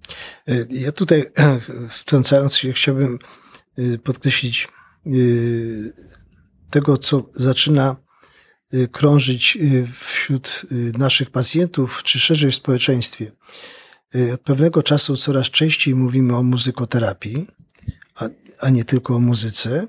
E, 0.47 0.53
ja 0.69 0.91
tutaj 0.91 1.31
wtrącając 1.99 2.57
się 2.57 2.73
chciałbym 2.73 3.19
e, 3.77 3.97
podkreślić 3.97 4.67
e, 5.05 5.09
tego, 6.71 6.97
co 6.97 7.23
zaczyna 7.33 7.95
Y, 8.73 8.87
krążyć 8.87 9.57
y, 9.61 9.87
wśród 10.05 10.65
y, 10.71 10.91
naszych 10.97 11.29
pacjentów, 11.29 12.03
czy 12.03 12.19
szerzej 12.19 12.51
w 12.51 12.55
społeczeństwie. 12.55 13.31
Od 14.33 14.41
pewnego 14.41 14.83
czasu 14.83 15.15
coraz 15.15 15.49
częściej 15.49 15.95
mówimy 15.95 16.35
o 16.35 16.43
muzykoterapii, 16.43 17.47
a, 18.15 18.25
a 18.59 18.69
nie 18.69 18.85
tylko 18.85 19.15
o 19.15 19.19
muzyce. 19.19 19.87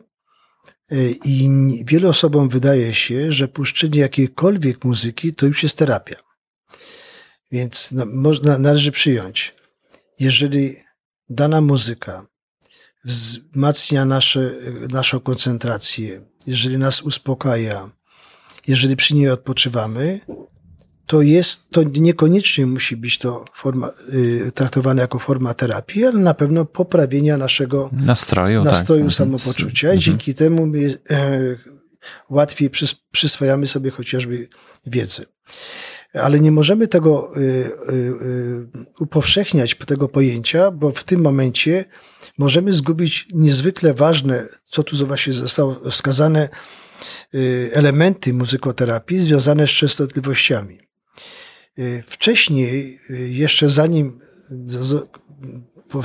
I 1.24 1.50
wielu 1.86 2.08
osobom 2.08 2.48
wydaje 2.48 2.94
się, 2.94 3.32
że 3.32 3.48
puszczenie 3.48 4.00
jakiejkolwiek 4.00 4.84
muzyki 4.84 5.32
to 5.32 5.46
już 5.46 5.62
jest 5.62 5.78
terapia. 5.78 6.16
Więc 7.52 7.94
można, 8.06 8.58
należy 8.58 8.92
przyjąć, 8.92 9.54
jeżeli 10.18 10.76
dana 11.28 11.60
muzyka 11.60 12.26
wzmacnia 13.04 14.04
nasze, 14.04 14.54
naszą 14.90 15.20
koncentrację, 15.20 16.22
jeżeli 16.46 16.78
nas 16.78 17.02
uspokaja, 17.02 17.90
jeżeli 18.66 18.96
przy 18.96 19.14
niej 19.14 19.30
odpoczywamy, 19.30 20.20
to 21.06 21.22
jest, 21.22 21.70
to 21.70 21.82
niekoniecznie 21.82 22.66
musi 22.66 22.96
być 22.96 23.18
to 23.18 23.44
forma, 23.54 23.90
y, 24.14 24.52
traktowane 24.54 25.02
jako 25.02 25.18
forma 25.18 25.54
terapii, 25.54 26.04
ale 26.04 26.18
na 26.18 26.34
pewno 26.34 26.64
poprawienia 26.64 27.36
naszego 27.36 27.90
nastroju, 27.92 28.64
nastroju 28.64 29.04
tak. 29.04 29.12
Samopoczucia. 29.12 29.88
Mhm. 29.88 30.00
Dzięki 30.00 30.34
temu 30.34 30.66
my, 30.66 30.98
e, 31.10 31.40
łatwiej 32.30 32.70
przys, 32.70 32.94
przyswajamy 33.10 33.66
sobie 33.66 33.90
chociażby 33.90 34.48
wiedzę. 34.86 35.24
Ale 36.14 36.40
nie 36.40 36.52
możemy 36.52 36.88
tego 36.88 37.36
y, 37.36 37.40
y, 37.40 37.92
y, 37.92 38.68
upowszechniać, 39.00 39.74
tego 39.74 40.08
pojęcia, 40.08 40.70
bo 40.70 40.92
w 40.92 41.04
tym 41.04 41.20
momencie 41.20 41.84
możemy 42.38 42.72
zgubić 42.72 43.28
niezwykle 43.32 43.94
ważne, 43.94 44.46
co 44.64 44.82
tu 44.82 45.06
właśnie 45.06 45.32
zostało 45.32 45.90
wskazane, 45.90 46.48
Y, 47.34 47.70
elementy 47.72 48.32
muzykoterapii 48.32 49.18
związane 49.18 49.66
z 49.66 49.70
częstotliwościami. 49.70 50.78
Y, 51.78 52.02
wcześniej, 52.06 53.00
y, 53.10 53.28
jeszcze 53.28 53.68
zanim 53.68 54.20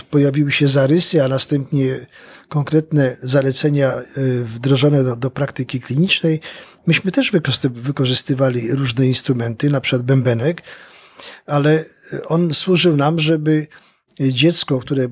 pojawiły 0.09 0.51
się 0.51 0.67
zarysy, 0.67 1.23
a 1.23 1.27
następnie 1.27 2.05
konkretne 2.47 3.17
zalecenia 3.23 3.93
wdrożone 4.45 5.03
do, 5.03 5.15
do 5.15 5.31
praktyki 5.31 5.79
klinicznej, 5.79 6.39
myśmy 6.87 7.11
też 7.11 7.31
wykorzystywali 7.69 8.71
różne 8.71 9.07
instrumenty, 9.07 9.69
na 9.69 9.81
przykład 9.81 10.05
bębenek, 10.05 10.61
ale 11.45 11.85
on 12.27 12.53
służył 12.53 12.97
nam, 12.97 13.19
żeby 13.19 13.67
dziecko, 14.19 14.79
które 14.79 15.07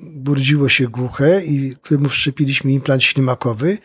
burdziło 0.00 0.68
się 0.68 0.88
głuche 0.88 1.44
i 1.44 1.76
któremu 1.82 2.08
wszczepiliśmy 2.08 2.72
implant 2.72 3.02
ślimakowy, 3.02 3.78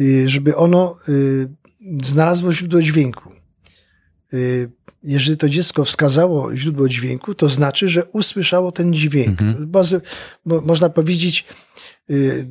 Y, 0.00 0.28
żeby 0.28 0.56
ono 0.56 0.96
y, 1.08 1.48
znalazło 2.02 2.52
źródło 2.52 2.82
dźwięku. 2.82 3.35
Y, 4.34 4.70
jeżeli 5.02 5.36
to 5.36 5.48
dziecko 5.48 5.84
wskazało 5.84 6.56
źródło 6.56 6.88
dźwięku, 6.88 7.34
to 7.34 7.48
znaczy, 7.48 7.88
że 7.88 8.04
usłyszało 8.04 8.72
ten 8.72 8.94
dźwięk. 8.94 9.42
Mhm. 9.42 9.72
można 10.44 10.88
powiedzieć, 10.88 11.44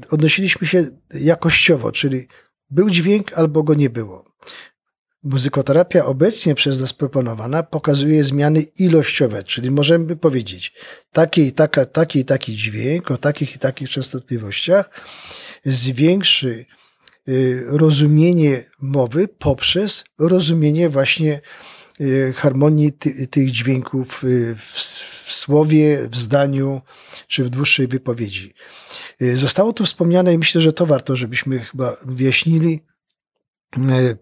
odnosiliśmy 0.09 0.67
się 0.67 0.85
jakościowo, 1.13 1.91
czyli 1.91 2.27
był 2.69 2.89
dźwięk 2.89 3.33
albo 3.33 3.63
go 3.63 3.73
nie 3.73 3.89
było. 3.89 4.25
Muzykoterapia 5.23 6.05
obecnie 6.05 6.55
przez 6.55 6.81
nas 6.81 6.93
proponowana 6.93 7.63
pokazuje 7.63 8.23
zmiany 8.23 8.61
ilościowe, 8.61 9.43
czyli 9.43 9.71
możemy 9.71 10.15
powiedzieć, 10.15 10.73
taki 11.11 11.41
i, 11.41 11.51
taka, 11.51 11.85
taki 11.85 12.19
i 12.19 12.25
taki 12.25 12.55
dźwięk 12.55 13.11
o 13.11 13.17
takich 13.17 13.55
i 13.55 13.59
takich 13.59 13.89
częstotliwościach 13.89 14.89
zwiększy 15.65 16.49
Y, 16.49 16.65
rozumienie 17.67 18.63
mowy 18.81 19.27
poprzez 19.27 20.03
rozumienie 20.19 20.89
właśnie 20.89 21.41
y, 22.01 22.33
harmonii 22.37 22.93
ty, 22.93 23.27
tych 23.27 23.51
dźwięków 23.51 24.23
y, 24.23 24.55
w, 24.55 24.73
w, 25.25 25.33
słowie, 25.33 26.09
w 26.11 26.17
zdaniu 26.17 26.81
czy 27.27 27.43
w 27.43 27.49
dłuższej 27.49 27.87
wypowiedzi. 27.87 28.53
Zostało 29.33 29.73
tu 29.73 29.85
wspomniane 29.85 30.33
i 30.33 30.37
myślę, 30.37 30.61
że 30.61 30.73
to 30.73 30.85
warto, 30.85 31.15
żebyśmy 31.15 31.59
chyba 31.59 31.97
wyjaśnili 32.05 32.81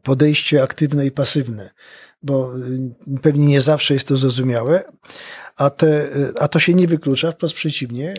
podejście 0.04 0.64
aktywne 0.64 1.06
i 1.06 1.12
pasywne, 1.12 1.74
bo 2.24 2.52
pewnie 3.22 3.46
nie 3.46 3.62
zawsze 3.62 3.94
jest 3.94 4.08
to 4.08 4.18
zrozumiałe, 4.18 4.84
a, 5.58 5.70
te, 5.70 6.08
a 6.40 6.48
to 6.48 6.60
się 6.60 6.74
nie 6.74 6.88
wyklucza, 6.88 7.32
wprost 7.32 7.56
przeciwnie. 7.56 8.14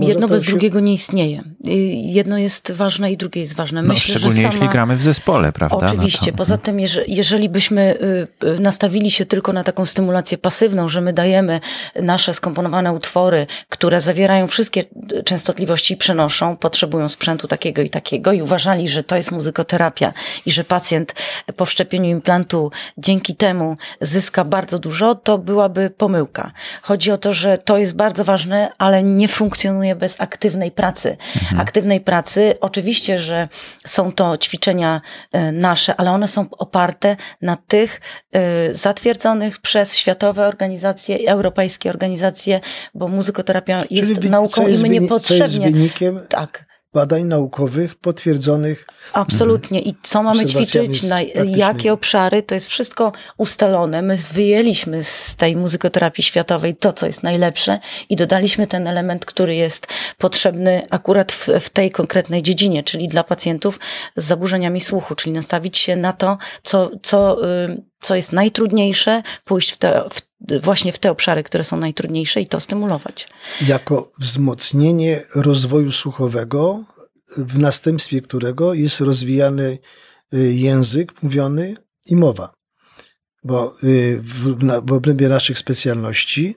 Jedno 0.00 0.28
bez 0.28 0.44
się... 0.44 0.50
drugiego 0.50 0.80
nie 0.80 0.94
istnieje. 0.94 1.42
Jedno 1.94 2.38
jest 2.38 2.72
ważne 2.72 3.12
i 3.12 3.16
drugie 3.16 3.40
jest 3.40 3.56
ważne. 3.56 3.82
No, 3.82 3.88
Myślę, 3.88 4.14
no, 4.14 4.18
szczególnie 4.18 4.42
sama... 4.42 4.54
jeśli 4.54 4.68
gramy 4.68 4.96
w 4.96 5.02
zespole, 5.02 5.52
prawda? 5.52 5.86
Oczywiście. 5.86 6.26
No 6.26 6.32
to... 6.32 6.38
Poza 6.38 6.56
tym, 6.56 6.80
jeżeli 7.06 7.48
byśmy 7.48 7.98
y, 8.42 8.46
y, 8.46 8.60
nastawili 8.60 9.10
się 9.10 9.26
tylko 9.26 9.52
na 9.52 9.64
taką 9.64 9.86
stymulację 9.86 10.38
pasywną, 10.38 10.88
że 10.88 11.00
my 11.00 11.12
dajemy 11.12 11.60
nasze 12.02 12.34
skomponowane 12.34 12.92
utwory, 12.92 13.46
które 13.68 14.00
zawierają 14.00 14.46
wszystkie 14.46 14.84
częstotliwości 15.24 15.94
i 15.94 15.96
przenoszą, 15.96 16.56
potrzebują 16.56 17.08
sprzętu 17.08 17.46
takiego 17.46 17.82
i 17.82 17.90
takiego 17.90 18.32
i 18.32 18.42
uważali, 18.42 18.88
że 18.88 19.04
to 19.04 19.16
jest 19.16 19.32
muzykoterapia 19.32 20.12
i 20.46 20.50
że 20.50 20.64
pacjent 20.64 21.14
po 21.56 21.64
wszczepieniu 21.64 22.10
implantu 22.10 22.70
dzięki 22.98 23.34
temu 23.34 23.76
zyska 24.00 24.44
bardzo 24.44 24.78
dużo, 24.78 25.14
to 25.14 25.38
byłaby 25.38 25.90
pomyłka. 25.90 26.52
Chodzi 26.82 27.10
o 27.10 27.18
to, 27.18 27.32
że 27.32 27.58
to 27.58 27.78
jest 27.78 27.96
bardzo 27.96 28.24
ważne, 28.24 28.72
ale 28.78 29.02
nie 29.02 29.28
funkcjonuje 29.28 29.94
bez 29.94 30.20
aktywnej 30.20 30.70
pracy. 30.70 31.16
Mhm. 31.36 31.60
Aktywnej 31.60 32.00
pracy, 32.00 32.54
oczywiście, 32.60 33.18
że 33.18 33.48
są 33.86 34.12
to 34.12 34.38
ćwiczenia 34.38 35.00
e, 35.32 35.52
nasze, 35.52 35.96
ale 35.96 36.10
one 36.10 36.28
są 36.28 36.46
oparte 36.50 37.16
na 37.42 37.56
tych 37.56 38.00
e, 38.32 38.74
zatwierdzonych 38.74 39.58
przez 39.58 39.96
światowe 39.96 40.46
organizacje, 40.46 41.30
europejskie 41.30 41.90
organizacje, 41.90 42.60
bo 42.94 43.08
muzykoterapia 43.08 43.84
jest 43.90 44.14
Czyli 44.14 44.30
nauką 44.30 44.68
jest 44.68 44.80
i 44.80 44.82
my 44.82 44.88
niepotrzebnie. 44.88 45.38
Co 45.38 45.44
jest 45.44 45.60
wynikiem 45.60 46.20
tak 46.28 46.69
badań 46.94 47.24
naukowych 47.24 47.94
potwierdzonych. 47.94 48.86
Absolutnie. 49.12 49.80
I 49.80 49.94
co 50.02 50.22
mamy 50.22 50.46
ćwiczyć, 50.46 51.02
na 51.02 51.22
jakie 51.44 51.92
obszary, 51.92 52.42
to 52.42 52.54
jest 52.54 52.66
wszystko 52.66 53.12
ustalone. 53.36 54.02
My 54.02 54.16
wyjęliśmy 54.16 55.04
z 55.04 55.36
tej 55.36 55.56
muzykoterapii 55.56 56.24
światowej 56.24 56.76
to, 56.76 56.92
co 56.92 57.06
jest 57.06 57.22
najlepsze 57.22 57.78
i 58.08 58.16
dodaliśmy 58.16 58.66
ten 58.66 58.86
element, 58.86 59.24
który 59.24 59.54
jest 59.54 59.86
potrzebny 60.18 60.82
akurat 60.90 61.32
w, 61.32 61.48
w 61.60 61.70
tej 61.70 61.90
konkretnej 61.90 62.42
dziedzinie, 62.42 62.84
czyli 62.84 63.08
dla 63.08 63.24
pacjentów 63.24 63.78
z 64.16 64.24
zaburzeniami 64.24 64.80
słuchu, 64.80 65.14
czyli 65.14 65.32
nastawić 65.32 65.78
się 65.78 65.96
na 65.96 66.12
to, 66.12 66.38
co, 66.62 66.90
co, 67.02 67.48
y, 67.64 67.89
co 68.00 68.14
jest 68.14 68.32
najtrudniejsze, 68.32 69.22
pójść 69.44 69.70
w 69.70 69.78
te, 69.78 70.08
w 70.10 70.30
właśnie 70.62 70.92
w 70.92 70.98
te 70.98 71.10
obszary, 71.10 71.42
które 71.42 71.64
są 71.64 71.76
najtrudniejsze 71.76 72.40
i 72.40 72.46
to 72.46 72.60
stymulować. 72.60 73.28
Jako 73.68 74.12
wzmocnienie 74.18 75.22
rozwoju 75.34 75.92
słuchowego 75.92 76.84
w 77.36 77.58
następstwie 77.58 78.20
którego 78.20 78.74
jest 78.74 79.00
rozwijany 79.00 79.78
y, 80.34 80.54
język 80.54 81.22
mówiony 81.22 81.76
i 82.06 82.16
mowa. 82.16 82.52
Bo 83.44 83.76
y, 83.84 84.20
w, 84.22 84.58
w 84.86 84.92
obrębie 84.92 85.28
naszych 85.28 85.58
specjalności 85.58 86.56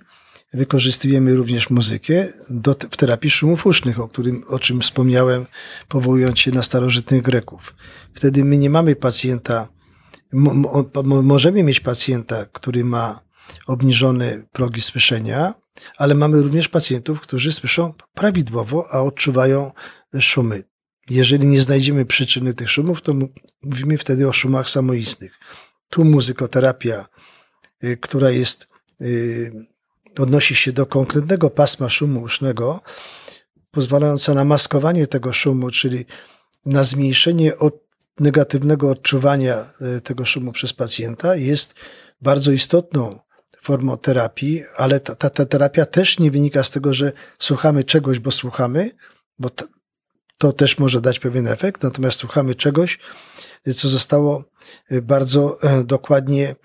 wykorzystujemy 0.53 1.35
również 1.35 1.69
muzykę 1.69 2.27
do, 2.50 2.73
w 2.73 2.97
terapii 2.97 3.31
szumów 3.31 3.65
usznych, 3.65 4.00
o, 4.00 4.07
którym, 4.07 4.43
o 4.47 4.59
czym 4.59 4.81
wspomniałem, 4.81 5.45
powołując 5.88 6.39
się 6.39 6.51
na 6.51 6.63
starożytnych 6.63 7.21
Greków. 7.21 7.75
Wtedy 8.13 8.43
my 8.43 8.57
nie 8.57 8.69
mamy 8.69 8.95
pacjenta, 8.95 9.67
możemy 11.03 11.63
mieć 11.63 11.79
pacjenta, 11.79 12.45
który 12.45 12.85
ma 12.85 13.19
obniżone 13.67 14.43
progi 14.51 14.81
słyszenia, 14.81 15.53
ale 15.97 16.15
mamy 16.15 16.41
również 16.41 16.67
pacjentów, 16.67 17.21
którzy 17.21 17.51
słyszą 17.51 17.93
prawidłowo, 18.13 18.87
a 18.91 19.01
odczuwają 19.01 19.71
szumy. 20.19 20.63
Jeżeli 21.09 21.47
nie 21.47 21.61
znajdziemy 21.61 22.05
przyczyny 22.05 22.53
tych 22.53 22.69
szumów, 22.69 23.01
to 23.01 23.13
mówimy 23.63 23.97
wtedy 23.97 24.27
o 24.27 24.33
szumach 24.33 24.69
samoistnych. 24.69 25.39
Tu 25.89 26.05
muzykoterapia, 26.05 27.05
y, 27.83 27.97
która 27.97 28.29
jest, 28.29 28.67
y, 29.01 29.51
odnosi 30.17 30.55
się 30.55 30.71
do 30.71 30.85
konkretnego 30.85 31.49
pasma 31.49 31.89
szumu 31.89 32.21
usznego, 32.21 32.81
pozwalająca 33.71 34.33
na 34.33 34.45
maskowanie 34.45 35.07
tego 35.07 35.33
szumu, 35.33 35.71
czyli 35.71 36.05
na 36.65 36.83
zmniejszenie 36.83 37.57
od 37.57 37.82
negatywnego 38.20 38.89
odczuwania 38.89 39.65
y, 39.98 40.01
tego 40.01 40.25
szumu 40.25 40.51
przez 40.51 40.74
pacjenta, 40.74 41.36
jest 41.36 41.75
bardzo 42.22 42.51
istotną 42.51 43.20
formą 43.62 43.98
terapii, 43.98 44.63
ale 44.77 45.00
ta, 45.00 45.15
ta, 45.15 45.29
ta 45.29 45.46
terapia 45.46 45.86
też 45.86 46.20
nie 46.20 46.32
wynika 46.32 46.63
z 46.63 46.72
tego, 46.72 46.93
że 46.93 47.12
słuchamy 47.39 47.84
czegoś, 47.84 48.20
bo 48.20 48.32
słuchamy, 48.32 48.91
bo 49.39 49.50
to, 50.38 50.53
też 50.53 50.79
może 50.79 51.01
dać 51.01 51.20
pewien 51.20 51.48
efekt, 51.48 51.84
natomiast 51.84 52.20
słuchamy 52.20 52.55
czegoś, 52.55 53.00
co 53.75 53.88
zostało 53.88 54.43
y, 54.91 55.01
bardzo 55.01 55.62
e, 55.62 55.84
dokładnie 55.84 56.55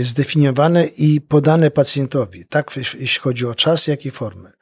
zdefiniowane 0.00 0.86
i 0.86 1.20
podane 1.20 1.70
pacjentowi, 1.70 2.44
tak 2.46 2.76
jeśli 2.76 3.20
chodzi 3.20 3.46
o 3.46 3.54
czas, 3.54 3.86
jak 3.86 4.06
i 4.06 4.10
formę. 4.10 4.52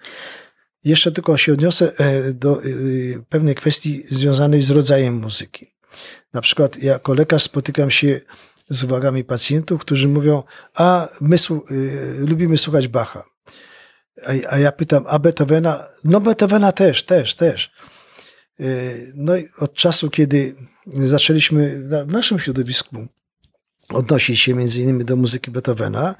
Jeszcze 0.84 1.12
tylko 1.12 1.36
się 1.36 1.52
odniosę 1.52 1.92
e, 1.98 2.32
do 2.32 2.60
pewnej 3.28 3.54
kwestii 3.54 4.02
związanej 4.10 4.62
z 4.62 4.70
rodzajem 4.70 5.14
muzyki. 5.14 5.75
Na 6.32 6.40
przykład 6.40 6.82
jako 6.82 7.14
lekarz 7.14 7.42
spotykam 7.42 7.90
się 7.90 8.20
z 8.68 8.84
uwagami 8.84 9.24
pacjentów, 9.24 9.80
którzy 9.80 10.08
mówią, 10.08 10.42
a 10.74 11.08
my 11.20 11.36
y, 11.70 12.16
lubimy 12.18 12.58
słuchać 12.58 12.88
Bacha. 12.88 13.24
A, 14.26 14.54
a, 14.54 14.58
ja 14.58 14.72
pytam, 14.72 15.04
a 15.08 15.18
Beethovena? 15.18 15.88
No 16.04 16.20
Beethovena 16.20 16.72
też, 16.72 17.04
też, 17.04 17.34
też. 17.34 17.70
Y, 18.60 19.12
no 19.14 19.36
i 19.36 19.48
od 19.58 19.74
czasu, 19.74 20.10
kiedy 20.10 20.54
zaczęliśmy 20.86 21.88
w 22.04 22.12
naszym 22.12 22.38
środowisku 22.38 23.06
odnosić 23.88 24.40
się 24.40 24.54
między 24.54 24.80
innymi 24.80 25.04
do 25.04 25.16
muzyki 25.16 25.50
Beethovena, 25.50 26.14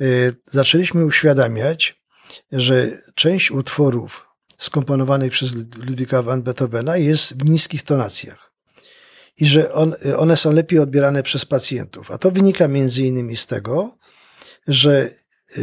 y, 0.00 0.34
zaczęliśmy 0.44 1.04
uświadamiać, 1.06 2.02
że 2.52 2.90
część 3.14 3.50
utworów 3.50 4.26
skomponowanych 4.58 5.32
przez 5.32 5.54
Ludwika 5.76 6.22
van 6.22 6.42
Beethovena 6.42 6.96
jest 6.96 7.38
w 7.38 7.44
niskich 7.44 7.82
tonacjach 7.82 8.43
i 9.40 9.46
że 9.46 9.72
on, 9.72 9.94
one 10.16 10.36
są 10.36 10.52
lepiej 10.52 10.78
odbierane 10.78 11.22
przez 11.22 11.44
pacjentów. 11.44 12.10
A 12.10 12.18
to 12.18 12.30
wynika 12.30 12.68
między 12.68 13.02
innymi 13.02 13.36
z 13.36 13.46
tego, 13.46 13.98
że 14.68 15.10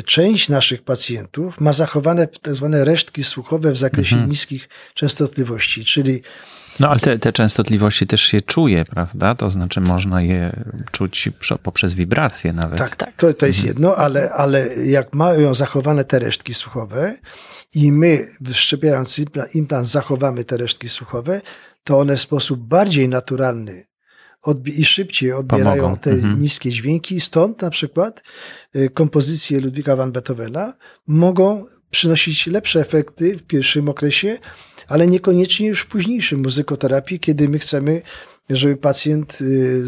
część 0.06 0.50
naszych 0.50 0.84
pacjentów 0.84 1.60
ma 1.60 1.74
zachowane 1.74 2.28
tak 2.28 2.56
zwane 2.56 2.86
resztki 2.86 3.24
słuchowe 3.24 3.72
w 3.72 3.78
zakresie 3.78 4.16
mhm. 4.16 4.30
niskich 4.30 4.70
częstotliwości, 4.94 5.86
czyli 5.86 6.22
no 6.80 6.90
ale 6.90 7.00
te, 7.00 7.20
te, 7.20 7.34
częstotliwości 7.34 8.08
też 8.08 8.22
się 8.22 8.42
czuje, 8.42 8.86
prawda? 8.86 9.36
To 9.36 9.50
znaczy 9.50 9.82
można 9.82 10.22
je 10.22 10.64
czuć 10.92 11.30
poprzez 11.64 11.94
wibracje 11.94 12.54
nawet. 12.54 12.80
Tak, 12.80 12.96
tak. 12.96 13.16
To, 13.18 13.34
to 13.34 13.46
jest 13.46 13.60
mhm. 13.60 13.68
jedno, 13.68 13.96
ale, 13.96 14.32
ale 14.32 14.76
jak 14.76 15.14
mają 15.14 15.54
zachowane 15.54 16.04
te 16.04 16.20
resztki 16.20 16.54
słuchowe 16.54 17.18
i 17.76 17.92
my 17.92 18.28
wszczepiając 18.54 19.22
implant 19.54 19.88
zachowamy 19.88 20.44
te 20.44 20.58
resztki 20.58 20.90
słuchowe, 20.90 21.42
to 21.84 22.00
one 22.00 22.18
w 22.18 22.22
sposób 22.22 22.60
bardziej 22.60 23.10
naturalny 23.10 23.92
i 24.66 24.86
szybciej 24.86 25.34
odbierają 25.34 25.84
Pomogą. 25.84 26.02
te 26.02 26.12
mhm. 26.12 26.42
niskie 26.42 26.72
dźwięki. 26.72 27.22
Stąd 27.22 27.62
na 27.62 27.70
przykład 27.70 28.24
y, 28.76 28.90
kompozycje 28.90 29.62
Ludwika 29.62 29.96
van 29.96 30.12
Beethovena 30.12 30.74
mogą 31.08 31.66
przynosić 31.90 32.48
lepsze 32.48 32.80
efekty 32.80 33.36
w 33.36 33.44
pierwszym 33.44 33.90
okresie, 33.90 34.38
ale 34.88 35.08
niekoniecznie 35.08 35.68
już 35.68 35.82
w 35.82 35.88
późniejszym 35.88 36.42
muzykoterapii, 36.42 37.20
kiedy 37.20 37.50
my 37.50 37.60
chcemy, 37.60 38.02
żeby 38.50 38.78
pacjent 38.78 39.42
y, 39.42 39.84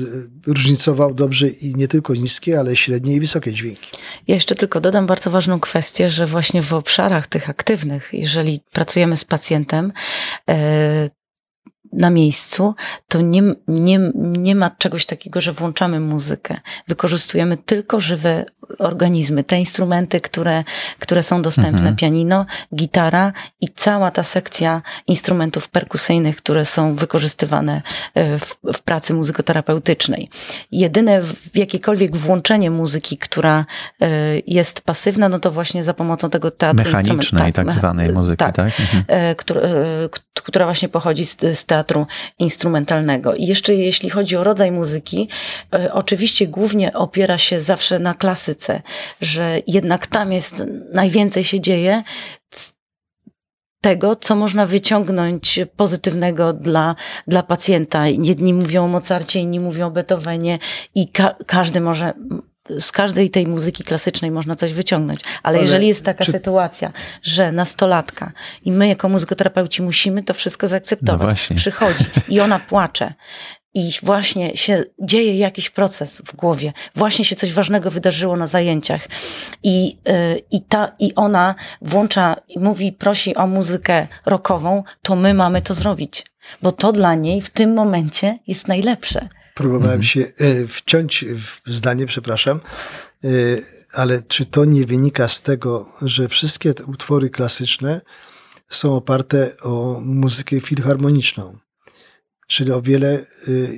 różnicował 0.48 1.14
dobrze 1.14 1.48
i 1.48 1.76
nie 1.76 1.88
tylko 1.88 2.14
niskie, 2.14 2.60
ale 2.60 2.76
średnie 2.76 3.16
i 3.16 3.20
wysokie 3.20 3.54
dźwięki. 3.54 3.90
Ja 4.28 4.36
jeszcze 4.36 4.56
tylko 4.56 4.82
dodam 4.82 5.06
bardzo 5.06 5.32
ważną 5.32 5.60
kwestię, 5.60 6.10
że 6.10 6.28
właśnie 6.28 6.62
w 6.62 6.74
obszarach 6.74 7.28
tych 7.28 7.50
aktywnych, 7.50 8.10
jeżeli 8.14 8.60
pracujemy 8.72 9.18
z 9.18 9.26
pacjentem, 9.26 9.94
e, 10.50 11.10
na 11.94 12.10
miejscu, 12.10 12.76
to 13.08 13.22
nie, 13.22 13.44
nie, 13.68 14.00
nie 14.16 14.56
ma 14.56 14.70
czegoś 14.70 15.06
takiego, 15.06 15.42
że 15.42 15.54
włączamy 15.54 16.00
muzykę. 16.00 16.60
Wykorzystujemy 16.88 17.58
tylko 17.58 18.00
żywe 18.00 18.46
organizmy, 18.80 19.44
te 19.44 19.60
instrumenty, 19.60 20.22
które, 20.22 20.64
które 21.00 21.24
są 21.24 21.42
dostępne, 21.42 21.78
mhm. 21.78 21.96
pianino, 21.96 22.46
gitara 22.76 23.34
i 23.62 23.70
cała 23.70 24.12
ta 24.12 24.24
sekcja 24.24 24.82
instrumentów 25.08 25.70
perkusyjnych, 25.70 26.38
które 26.38 26.66
są 26.66 26.96
wykorzystywane 26.96 27.82
e, 28.14 28.40
w, 28.40 28.56
w 28.74 28.82
pracy 28.82 29.14
muzykoterapeutycznej. 29.14 30.30
Jedyne 30.72 31.22
jakiekolwiek 31.56 32.18
włączenie 32.18 32.72
muzyki, 32.72 33.18
która 33.18 33.66
e, 34.02 34.10
jest 34.48 34.82
pasywna, 34.82 35.30
no 35.30 35.40
to 35.40 35.52
właśnie 35.52 35.84
za 35.84 35.94
pomocą 35.94 36.30
tego 36.30 36.52
teatru 36.52 36.86
Mechanicznej 36.86 37.54
tak, 37.54 37.66
tak 37.66 37.74
zwanej 37.74 38.10
muzyki, 38.10 38.38
tak? 38.46 38.56
tak? 38.56 38.80
Mhm. 38.80 39.04
E, 39.08 39.36
która, 39.36 39.62
która 40.34 40.66
właśnie 40.66 40.90
pochodzi 40.90 41.26
z, 41.26 41.38
z 41.54 41.66
teatru 41.74 42.08
instrumentalnego. 42.40 43.36
I 43.36 43.46
jeszcze 43.46 43.76
jeśli 43.76 44.10
chodzi 44.10 44.36
o 44.38 44.44
rodzaj 44.44 44.72
muzyki, 44.72 45.30
oczywiście 45.92 46.48
głównie 46.48 46.94
opiera 46.94 47.38
się 47.38 47.60
zawsze 47.60 48.00
na 48.00 48.14
klasyce, 48.14 48.82
że 49.22 49.62
jednak 49.68 50.08
tam 50.08 50.32
jest 50.32 50.64
najwięcej 50.94 51.44
się 51.44 51.60
dzieje 51.62 52.04
tego, 53.82 54.16
co 54.16 54.36
można 54.36 54.66
wyciągnąć 54.66 55.60
pozytywnego 55.76 56.54
dla, 56.54 56.96
dla 57.28 57.44
pacjenta. 57.44 58.08
Jedni 58.08 58.54
mówią 58.54 58.86
o 58.86 58.88
Mozarcie, 58.88 59.40
inni 59.40 59.60
mówią 59.60 59.88
o 59.88 59.92
Beethovenie 59.92 60.60
i 60.96 61.08
ka 61.08 61.36
każdy 61.48 61.82
może 61.82 62.14
z 62.80 62.92
każdej 62.92 63.30
tej 63.30 63.48
muzyki 63.48 63.84
klasycznej 63.84 64.32
można 64.32 64.56
coś 64.56 64.74
wyciągnąć. 64.74 65.20
Ale, 65.24 65.34
Ale 65.44 65.62
jeżeli 65.62 65.88
jest 65.88 66.06
taka 66.06 66.26
czy... 66.26 66.32
sytuacja, 66.32 66.92
że 67.24 67.52
nastolatka 67.52 68.32
i 68.66 68.72
my 68.72 68.88
jako 68.88 69.10
muzykoterapeuci 69.10 69.82
musimy 69.82 70.24
to 70.24 70.34
wszystko 70.34 70.68
zaakceptować, 70.68 71.50
no 71.50 71.56
przychodzi 71.56 72.06
i 72.30 72.40
ona 72.40 72.60
płacze 72.70 73.14
i 73.74 73.92
właśnie 74.04 74.58
się 74.58 74.84
dzieje 75.00 75.38
jakiś 75.38 75.70
proces 75.70 76.22
w 76.26 76.36
głowie, 76.36 76.74
właśnie 76.96 77.26
się 77.26 77.36
coś 77.36 77.54
ważnego 77.54 77.92
wydarzyło 77.92 78.36
na 78.36 78.48
zajęciach 78.48 79.08
i, 79.64 79.86
yy, 79.86 80.42
i, 80.52 80.62
ta, 80.62 80.92
i 81.00 81.16
ona 81.16 81.56
włącza 81.82 82.36
i 82.48 82.60
mówi, 82.60 82.92
prosi 82.92 83.36
o 83.36 83.48
muzykę 83.48 84.08
rockową, 84.26 84.84
to 85.02 85.16
my 85.16 85.34
mamy 85.34 85.62
to 85.62 85.74
zrobić, 85.74 86.26
bo 86.62 86.72
to 86.72 86.92
dla 86.92 87.16
niej 87.16 87.42
w 87.42 87.50
tym 87.50 87.74
momencie 87.74 88.40
jest 88.48 88.68
najlepsze. 88.68 89.22
Próbowałem 89.54 90.02
mhm. 90.02 90.04
się 90.04 90.22
e, 90.38 90.68
wciąć 90.68 91.26
w 91.66 91.74
zdanie, 91.74 92.06
przepraszam, 92.06 92.60
e, 93.24 93.30
ale 93.92 94.22
czy 94.28 94.46
to 94.46 94.66
nie 94.66 94.86
wynika 94.86 95.28
z 95.28 95.42
tego, 95.42 95.90
że 96.02 96.28
wszystkie 96.28 96.74
te 96.74 96.84
utwory 96.84 97.30
klasyczne 97.30 98.02
są 98.70 98.96
oparte 98.96 99.58
o 99.62 100.02
muzykę 100.04 100.60
filharmoniczną? 100.60 101.58
czyli 102.48 102.72
o 102.72 102.82
wiele 102.82 103.26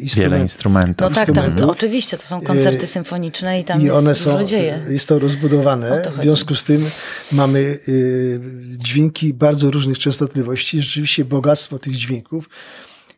instrumentów. 0.02 0.16
Wiele 0.16 0.42
instrumentów. 0.42 1.10
No 1.10 1.16
tak, 1.16 1.32
tak, 1.32 1.56
to 1.58 1.70
oczywiście, 1.70 2.18
to 2.18 2.24
są 2.24 2.42
koncerty 2.42 2.88
symfoniczne 2.88 3.60
i 3.60 3.64
tam 3.64 3.82
I 3.82 3.90
one 3.90 4.16
są, 4.16 4.46
dzieje. 4.46 4.80
Jest 4.90 5.08
to 5.08 5.20
rozbudowane, 5.20 6.02
to 6.02 6.12
w 6.12 6.22
związku 6.22 6.56
z 6.56 6.64
tym 6.64 6.90
mamy 7.32 7.60
y, 7.88 8.40
dźwięki 8.78 9.34
bardzo 9.34 9.72
różnych 9.72 10.00
częstotliwości, 10.00 10.82
rzeczywiście 10.82 11.26
bogactwo 11.26 11.80
tych 11.80 11.96
dźwięków 11.96 12.50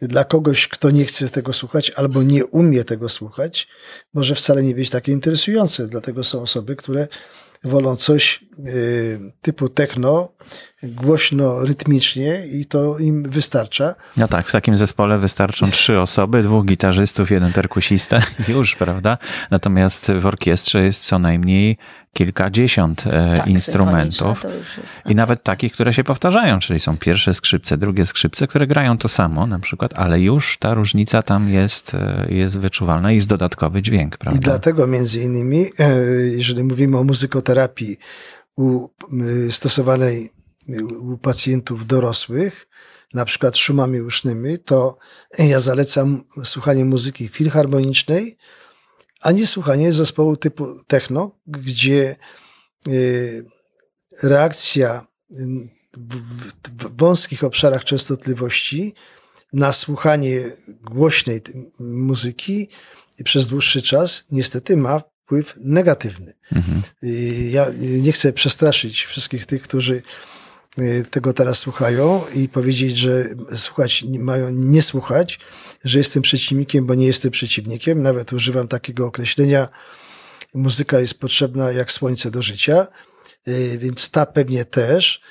dla 0.02 0.24
kogoś, 0.24 0.68
kto 0.68 0.92
nie 0.92 1.06
chce 1.06 1.30
tego 1.30 1.54
słuchać 1.54 1.92
albo 1.96 2.24
nie 2.24 2.46
umie 2.46 2.84
tego 2.84 3.10
słuchać, 3.10 3.68
może 4.14 4.36
wcale 4.36 4.64
nie 4.64 4.76
być 4.76 4.90
takie 4.90 5.12
interesujące. 5.12 5.88
Dlatego 5.88 6.24
są 6.24 6.42
osoby, 6.42 6.76
które 6.76 7.08
wolą 7.64 7.96
coś 7.96 8.44
y, 8.68 9.20
typu 9.42 9.70
techno, 9.70 10.30
głośno, 10.84 11.66
rytmicznie 11.66 12.48
i 12.48 12.66
to 12.66 12.98
im 12.98 13.30
wystarcza. 13.30 13.96
No 14.18 14.28
tak, 14.28 14.48
w 14.48 14.52
takim 14.52 14.78
zespole 14.78 15.18
wystarczą 15.18 15.72
trzy 15.72 16.00
osoby, 16.00 16.44
dwóch 16.44 16.66
gitarzystów, 16.66 17.32
jeden 17.32 17.54
perkusista, 17.54 18.22
już, 18.50 18.76
prawda? 18.76 19.18
Natomiast 19.52 20.12
w 20.20 20.26
orkiestrze 20.26 20.84
jest 20.84 21.06
co 21.06 21.20
najmniej 21.20 21.78
kilkadziesiąt 22.18 23.08
e, 23.08 23.38
tak, 23.38 23.48
instrumentów 23.48 24.44
jest, 24.44 25.02
i 25.06 25.16
nawet 25.16 25.44
takich, 25.44 25.74
które 25.74 25.94
się 25.94 26.04
powtarzają, 26.04 26.60
czyli 26.60 26.80
są 26.80 26.98
pierwsze 26.98 27.34
skrzypce, 27.34 27.78
drugie 27.78 28.06
skrzypce, 28.06 28.48
które 28.48 28.68
grają 28.68 28.98
to 28.98 29.10
samo 29.10 29.48
na 29.48 29.60
przykład, 29.60 29.92
ale 29.96 30.20
już 30.20 30.58
ta 30.58 30.74
różnica 30.74 31.22
tam 31.22 31.50
jest, 31.50 31.94
e, 31.94 32.28
jest 32.30 32.60
wyczuwalna 32.60 33.12
i 33.12 33.16
jest 33.16 33.28
dodatkowy 33.28 33.82
dźwięk, 33.82 34.18
prawda? 34.18 34.38
I 34.38 34.42
dlatego 34.42 34.88
między 34.88 35.22
innymi, 35.22 35.66
e, 35.80 36.02
jeżeli 36.22 36.64
mówimy 36.64 36.98
o 36.98 37.04
muzykoterapii 37.04 37.98
u, 38.56 38.88
stosowanej 39.50 40.32
u 41.00 41.18
pacjentów 41.18 41.88
dorosłych, 41.88 42.68
na 43.14 43.26
przykład 43.26 43.58
szumami 43.58 44.02
usznymi, 44.02 44.60
to 44.60 44.98
ja 45.40 45.60
zalecam 45.60 46.24
słuchanie 46.44 46.86
muzyki 46.86 47.28
filharmonicznej, 47.28 48.38
a 49.22 49.32
nie 49.32 49.48
słuchanie 49.48 49.94
zespołu 49.94 50.38
typu 50.38 50.84
techno, 50.88 51.40
gdzie 51.48 52.16
y, 52.88 53.46
reakcja 54.24 55.08
w 55.98 56.98
wąskich 56.98 57.44
obszarach 57.44 57.84
częstotliwości 57.84 58.94
na 59.54 59.74
słuchanie 59.74 60.52
głośnej 60.82 61.42
muzyki 61.80 62.70
przez 63.24 63.48
dłuższy 63.48 63.82
czas 63.82 64.26
niestety 64.32 64.78
ma 64.78 65.00
wpływ 65.00 65.54
negatywny. 65.58 66.34
Mhm. 66.52 66.82
Ja 67.50 67.68
nie 67.80 68.12
chcę 68.12 68.34
przestraszyć 68.34 69.06
wszystkich 69.06 69.46
tych, 69.46 69.62
którzy 69.62 69.96
y, 69.96 70.04
tego 71.12 71.34
teraz 71.34 71.60
słuchają 71.60 72.22
i 72.36 72.50
powiedzieć, 72.50 72.98
że 72.98 73.26
słuchać 73.56 74.06
mają 74.20 74.50
nie 74.50 74.82
słuchać, 74.82 75.40
że 75.84 75.98
jestem 75.98 76.24
przeciwnikiem, 76.24 76.86
bo 76.86 76.96
nie 76.96 77.06
jestem 77.06 77.32
przeciwnikiem. 77.32 78.02
Nawet 78.02 78.34
używam 78.34 78.68
takiego 78.68 79.06
określenia. 79.06 79.70
Muzyka 80.54 81.00
jest 81.00 81.20
potrzebna 81.20 81.72
jak 81.72 81.92
słońce 81.92 82.32
do 82.32 82.42
życia, 82.42 82.88
y, 83.48 83.78
więc 83.78 84.10
ta 84.12 84.26
pewnie 84.26 84.66
też, 84.66 85.22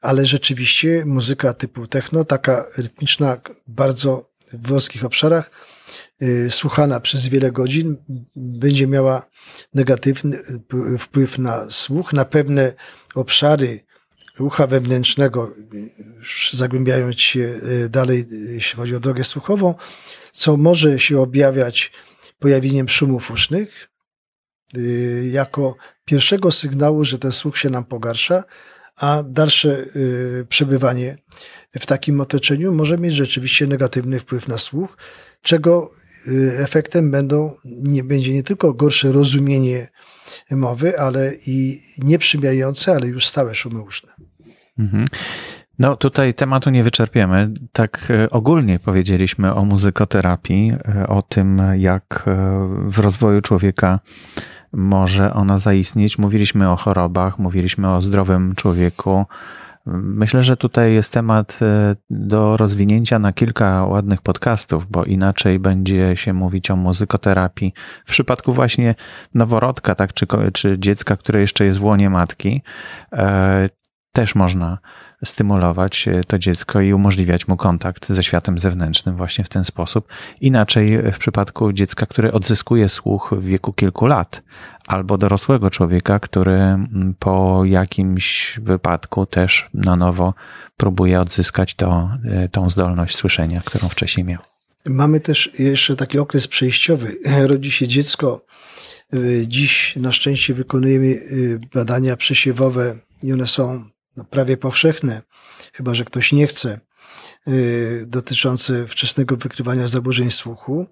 ale 0.00 0.26
rzeczywiście 0.26 1.04
muzyka 1.06 1.54
typu 1.54 1.86
techno, 1.86 2.24
taka 2.24 2.66
rytmiczna, 2.76 3.40
bardzo 3.66 4.30
w 4.52 4.68
wąskich 4.68 5.04
obszarach, 5.04 5.50
y, 6.22 6.50
słuchana 6.50 7.00
przez 7.00 7.28
wiele 7.28 7.52
godzin, 7.52 7.96
będzie 8.36 8.86
miała 8.86 9.26
negatywny 9.74 10.38
wpływ 10.98 11.38
na 11.38 11.70
słuch, 11.70 12.12
na 12.12 12.24
pewne 12.24 12.72
obszary 13.14 13.85
ucha 14.38 14.66
wewnętrznego, 14.66 15.54
już 16.18 16.52
zagłębiając 16.52 17.20
się 17.20 17.60
e, 17.84 17.88
dalej, 17.88 18.26
jeśli 18.48 18.76
chodzi 18.76 18.96
o 18.96 19.00
drogę 19.00 19.24
słuchową, 19.24 19.74
co 20.32 20.56
może 20.56 20.98
się 20.98 21.20
objawiać 21.20 21.92
pojawieniem 22.38 22.88
szumów 22.88 23.30
usznych, 23.30 23.88
e, 24.74 24.80
jako 25.28 25.76
pierwszego 26.04 26.52
sygnału, 26.52 27.04
że 27.04 27.18
ten 27.18 27.32
słuch 27.32 27.58
się 27.58 27.70
nam 27.70 27.84
pogarsza, 27.84 28.44
a 28.96 29.22
dalsze 29.26 29.86
przebywanie 30.48 31.18
w 31.80 31.86
takim 31.86 32.20
otoczeniu 32.20 32.72
może 32.72 32.98
mieć 32.98 33.14
rzeczywiście 33.14 33.66
negatywny 33.66 34.20
wpływ 34.20 34.48
na 34.48 34.58
słuch, 34.58 34.96
czego 35.42 35.90
efektem 36.58 37.10
będą, 37.10 37.56
nie, 37.64 38.04
będzie 38.04 38.32
nie 38.32 38.42
tylko 38.42 38.74
gorsze 38.74 39.12
rozumienie 39.12 39.88
mowy, 40.50 40.98
ale 40.98 41.32
i 41.46 41.82
nieprzymijające, 41.98 42.92
ale 42.92 43.06
już 43.06 43.28
stałe 43.28 43.54
szumy 43.54 43.80
uszne. 43.82 44.25
Mhm. 44.78 45.04
No 45.78 45.96
tutaj 45.96 46.34
tematu 46.34 46.70
nie 46.70 46.82
wyczerpiemy. 46.82 47.52
Tak 47.72 48.08
e, 48.10 48.30
ogólnie 48.30 48.78
powiedzieliśmy 48.78 49.54
o 49.54 49.64
muzykoterapii, 49.64 50.72
e, 50.88 51.06
o 51.06 51.22
tym, 51.22 51.62
jak 51.76 52.24
e, 52.26 52.36
w 52.86 52.98
rozwoju 52.98 53.40
człowieka 53.40 54.00
może 54.72 55.34
ona 55.34 55.58
zaistnieć. 55.58 56.18
Mówiliśmy 56.18 56.70
o 56.70 56.76
chorobach, 56.76 57.38
mówiliśmy 57.38 57.90
o 57.90 58.02
zdrowym 58.02 58.54
człowieku. 58.54 59.24
Myślę, 59.88 60.42
że 60.42 60.56
tutaj 60.56 60.94
jest 60.94 61.12
temat 61.12 61.58
do 62.10 62.56
rozwinięcia 62.56 63.18
na 63.18 63.32
kilka 63.32 63.84
ładnych 63.84 64.22
podcastów, 64.22 64.90
bo 64.90 65.04
inaczej 65.04 65.58
będzie 65.58 66.16
się 66.16 66.32
mówić 66.32 66.70
o 66.70 66.76
muzykoterapii. 66.76 67.74
W 68.04 68.10
przypadku 68.10 68.52
właśnie 68.52 68.94
noworodka, 69.34 69.94
tak, 69.94 70.12
czy, 70.12 70.26
czy 70.52 70.78
dziecka, 70.78 71.16
które 71.16 71.40
jeszcze 71.40 71.64
jest 71.64 71.78
w 71.78 71.84
łonie 71.84 72.10
matki, 72.10 72.62
też 74.16 74.34
można 74.34 74.78
stymulować 75.24 76.08
e, 76.08 76.24
to 76.24 76.38
dziecko 76.38 76.80
i 76.80 76.92
umożliwiać 76.92 77.48
mu 77.48 77.56
kontakt 77.56 78.12
ze 78.12 78.24
światem 78.24 78.58
zewnętrznym 78.58 79.16
właśnie 79.16 79.44
w 79.44 79.48
ten 79.48 79.64
sposób. 79.64 80.08
Inaczej 80.40 81.12
w 81.12 81.18
przypadku 81.18 81.72
dziecka, 81.72 82.06
które 82.06 82.32
odzyskuje 82.32 82.88
słuch 82.88 83.34
w 83.38 83.44
wieku 83.44 83.72
kilku 83.72 84.06
lat, 84.06 84.42
albo 84.86 85.18
dorosłego 85.18 85.70
człowieka, 85.70 86.20
który 86.20 86.58
po 87.18 87.64
jakimś 87.64 88.60
wypadku 88.62 89.26
też 89.26 89.68
na 89.74 89.96
nowo 89.96 90.34
próbuje 90.76 91.20
odzyskać 91.20 91.74
to, 91.74 92.10
e, 92.24 92.48
tą 92.48 92.68
zdolność 92.68 93.16
słyszenia, 93.16 93.60
którą 93.64 93.88
wcześniej 93.88 94.26
miał. 94.26 94.42
Mamy 94.88 95.20
też 95.20 95.50
jeszcze 95.58 95.96
taki 95.96 96.18
okres 96.18 96.48
przejściowy. 96.48 97.16
Rodzi 97.50 97.70
się 97.70 97.88
dziecko. 97.88 98.44
E, 99.12 99.18
dziś 99.46 99.96
na 99.96 100.12
szczęście 100.12 100.54
wykonujemy 100.54 101.20
badania 101.74 102.16
przesiewowe 102.16 102.96
i 103.22 103.32
one 103.32 103.46
są 103.46 103.95
no, 104.16 104.24
prawie 104.24 104.56
powszechne, 104.56 105.22
chyba 105.72 105.94
że 105.94 106.04
ktoś 106.04 106.32
nie 106.32 106.46
chce, 106.46 106.80
y, 107.48 108.04
dotyczące 108.08 108.88
wczesnego 108.88 109.36
wykrywania 109.36 109.86
zaburzeń 109.86 110.30
słuchu. 110.30 110.86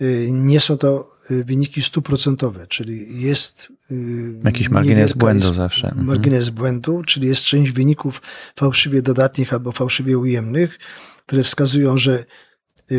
Y, 0.00 0.28
nie 0.32 0.60
są 0.60 0.78
to 0.78 1.10
y, 1.30 1.44
wyniki 1.44 1.82
stuprocentowe, 1.82 2.66
czyli 2.66 3.22
jest. 3.22 3.72
Jakiś 4.44 4.68
margines 4.68 5.12
błędu 5.12 5.52
zawsze. 5.52 5.88
Mhm. 5.88 6.06
Margines 6.06 6.50
błędu, 6.50 7.02
czyli 7.06 7.28
jest 7.28 7.44
część 7.44 7.72
wyników 7.72 8.22
fałszywie 8.58 9.02
dodatnich 9.02 9.52
albo 9.52 9.72
fałszywie 9.72 10.18
ujemnych, 10.18 10.78
które 11.26 11.42
wskazują, 11.42 11.98
że 11.98 12.24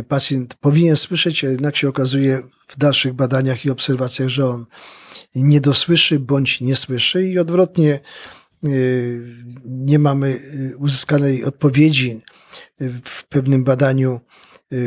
pacjent 0.07 0.55
powinien 0.55 0.95
słyszeć, 0.95 1.43
a 1.43 1.47
jednak 1.47 1.77
się 1.77 1.89
okazuje 1.89 2.43
w 2.67 2.77
dalszych 2.77 3.13
badaniach 3.13 3.65
i 3.65 3.69
obserwacjach, 3.69 4.29
że 4.29 4.45
on 4.45 4.65
nie 5.35 5.61
dosłyszy 5.61 6.19
bądź 6.19 6.61
nie 6.61 6.75
słyszy 6.75 7.27
i 7.27 7.39
odwrotnie 7.39 7.99
nie 9.65 9.99
mamy 9.99 10.27
y, 10.27 10.77
uzyskanej 10.77 11.45
odpowiedzi 11.45 12.21
y, 12.81 13.01
w 13.03 13.27
pewnym 13.27 13.63
badaniu 13.63 14.19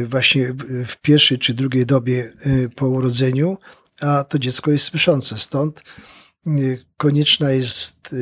właśnie 0.06 0.54
w 0.88 0.96
pierwszej 1.02 1.38
czy 1.38 1.54
drugiej 1.54 1.86
dobie 1.86 2.32
po 2.76 2.88
urodzeniu, 2.88 3.58
a 4.00 4.24
to 4.24 4.38
dziecko 4.38 4.70
jest 4.70 4.84
słyszące. 4.84 5.38
Stąd 5.38 5.82
konieczna 6.96 7.50
jest 7.50 8.14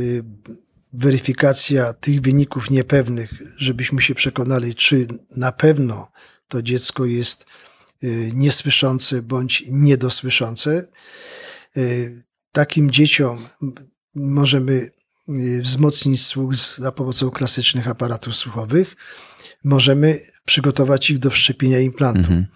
weryfikacja 0.92 1.92
tych 1.92 2.20
wyników 2.20 2.70
niepewnych, 2.70 3.30
żebyśmy 3.56 4.02
się 4.02 4.14
przekonali, 4.14 4.74
czy 4.74 5.06
na 5.36 5.52
pewno 5.52 6.10
to 6.48 6.62
dziecko 6.62 7.04
jest 7.04 7.46
niesłyszące 8.34 9.22
bądź 9.22 9.64
niedosłyszące. 9.68 10.88
Takim 12.52 12.90
dzieciom 12.90 13.48
możemy 14.14 14.90
Y, 15.36 15.62
wzmocnić 15.62 16.26
słuch 16.26 16.56
za 16.56 16.92
pomocą 16.92 17.30
klasycznych 17.30 17.88
aparatów 17.88 18.36
słuchowych, 18.36 18.96
możemy 19.64 20.20
przygotować 20.44 21.10
ich 21.10 21.18
do 21.18 21.30
wszczepienia 21.30 21.80
implantu. 21.80 22.20
Mhm. 22.20 22.46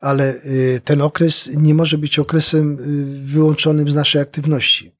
Ale 0.00 0.34
y, 0.34 0.80
ten 0.84 1.00
okres 1.00 1.50
nie 1.56 1.74
może 1.74 1.98
być 1.98 2.18
okresem 2.18 2.78
y, 2.80 3.26
wyłączonym 3.26 3.90
z 3.90 3.94
naszej 3.94 4.22
aktywności. 4.22 4.92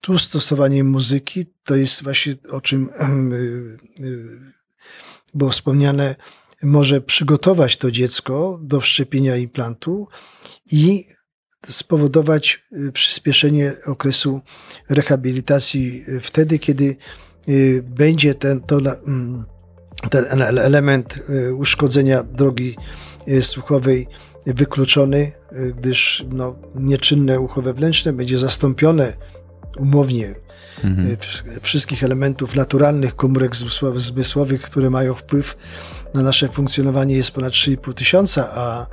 Tu 0.00 0.18
stosowanie 0.18 0.84
muzyki 0.84 1.44
to 1.64 1.76
jest 1.76 2.02
właśnie 2.02 2.34
o 2.50 2.60
czym 2.60 2.88
było 5.34 5.50
wspomniane, 5.50 6.16
może 6.62 7.00
przygotować 7.00 7.76
to 7.76 7.90
dziecko 7.90 8.60
do 8.62 8.80
wszczepienia 8.80 9.36
implantu 9.36 10.08
i 10.72 11.06
spowodować 11.68 12.64
y, 12.72 12.92
przyspieszenie 12.92 13.72
okresu 13.86 14.40
rehabilitacji 14.88 16.04
y, 16.08 16.20
wtedy, 16.20 16.58
kiedy 16.58 16.96
y, 17.48 17.84
będzie 17.86 18.34
ten, 18.34 18.60
to, 18.60 18.76
mm, 18.76 19.44
ten 20.10 20.42
element 20.42 21.18
uszkodzenia 21.58 22.22
drogi 22.22 22.76
słuchowej 23.40 24.08
wykluczony, 24.46 25.32
gdyż 25.78 26.24
no, 26.30 26.56
nieczynne 26.74 27.40
ucho 27.40 27.62
wewnętrzne 27.62 28.12
będzie 28.12 28.38
zastąpione 28.38 29.12
umownie 29.78 30.34
mhm. 30.84 31.16
wszystkich 31.60 32.04
elementów 32.04 32.54
naturalnych 32.54 33.16
komórek 33.16 33.52
zmysłowych, 33.96 34.62
które 34.62 34.90
mają 34.90 35.14
wpływ 35.14 35.56
na 36.14 36.22
nasze 36.22 36.48
funkcjonowanie 36.48 37.16
jest 37.16 37.30
ponad 37.30 37.52
3,5 37.52 37.94
tysiąca, 37.94 38.50
a 38.54 38.86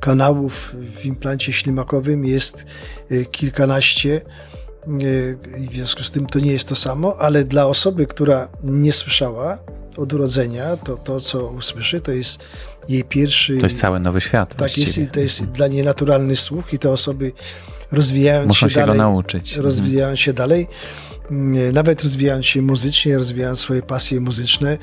kanałów 0.00 0.74
w 0.96 1.04
implancie 1.04 1.52
ślimakowym 1.52 2.24
jest 2.24 2.66
y, 3.12 3.24
kilkanaście. 3.24 4.20
Y, 5.02 5.38
w 5.70 5.74
związku 5.74 6.02
z 6.02 6.10
tym 6.10 6.26
to 6.26 6.38
nie 6.38 6.52
jest 6.52 6.68
to 6.68 6.76
samo, 6.76 7.16
ale 7.18 7.44
dla 7.44 7.66
osoby, 7.66 8.06
która 8.06 8.48
nie 8.62 8.92
słyszała 8.92 9.58
od 9.96 10.12
urodzenia, 10.12 10.76
to 10.76 10.96
to, 10.96 11.20
co 11.20 11.50
usłyszy, 11.50 12.00
to 12.00 12.12
jest 12.12 12.38
jej 12.88 13.04
pierwszy. 13.04 13.56
To 13.56 13.66
jest 13.66 13.78
cały 13.78 14.00
nowy 14.00 14.20
świat. 14.20 14.56
Tak 14.56 14.78
jest, 14.78 14.98
i 14.98 15.06
to 15.06 15.20
jest 15.20 15.40
mhm. 15.40 15.56
dla 15.56 15.66
niej 15.66 15.84
naturalny 15.84 16.36
słuch, 16.36 16.72
i 16.72 16.78
te 16.78 16.90
osoby 16.90 17.32
rozwijając 17.92 18.48
Muszą 18.48 18.68
się, 18.68 18.74
się 18.74 18.80
dalej, 18.80 18.96
go 18.96 19.02
nauczyć. 19.02 19.48
Mhm. 19.48 19.64
rozwijając 19.64 20.20
się 20.20 20.32
dalej, 20.32 20.68
mm, 21.30 21.72
nawet 21.72 22.02
rozwijając 22.02 22.46
się 22.46 22.62
muzycznie, 22.62 23.18
rozwijając 23.18 23.60
swoje 23.60 23.82
pasje 23.82 24.20
muzyczne, 24.20 24.72
y, 24.72 24.78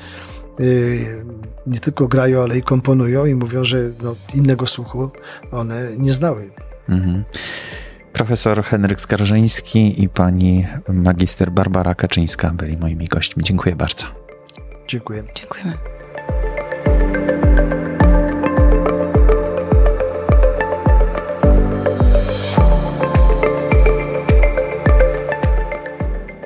nie 1.66 1.80
tylko 1.80 2.08
grają, 2.08 2.42
ale 2.42 2.58
i 2.58 2.62
komponują 2.62 3.26
i 3.26 3.34
mówią, 3.34 3.64
że 3.64 3.78
no, 4.02 4.14
innego 4.34 4.66
słuchu 4.66 5.10
one 5.52 5.88
nie 5.98 6.12
znały. 6.12 6.50
Mhm. 6.88 7.24
Profesor 8.12 8.64
Henryk 8.64 9.00
Skarżyński 9.00 10.02
i 10.02 10.08
pani 10.08 10.66
magister 10.88 11.50
Barbara 11.50 11.94
Kaczyńska 11.94 12.50
byli 12.50 12.76
moimi 12.76 13.08
gośćmi. 13.08 13.44
Dziękuję 13.44 13.76
bardzo. 13.76 14.06
Dziękuję. 14.88 15.24
Dziękujemy. 15.34 15.72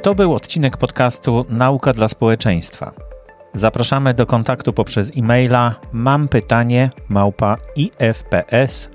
To 0.02 0.14
był 0.14 0.34
odcinek 0.34 0.76
podcastu 0.76 1.46
Nauka 1.48 1.92
dla 1.92 2.08
społeczeństwa. 2.08 3.05
Zapraszamy 3.56 4.14
do 4.14 4.26
kontaktu 4.26 4.72
poprzez 4.72 5.12
e-maila 5.16 5.74
mam 5.92 6.28
pytanie 6.28 6.90
małpa 7.08 7.56
ifps.org.pl. 7.76 8.86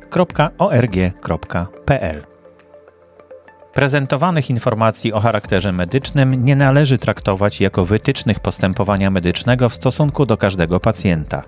Prezentowanych 3.73 4.49
informacji 4.49 5.13
o 5.13 5.19
charakterze 5.19 5.71
medycznym 5.71 6.45
nie 6.45 6.55
należy 6.55 6.97
traktować 6.97 7.61
jako 7.61 7.85
wytycznych 7.85 8.39
postępowania 8.39 9.11
medycznego 9.11 9.69
w 9.69 9.75
stosunku 9.75 10.25
do 10.25 10.37
każdego 10.37 10.79
pacjenta. 10.79 11.43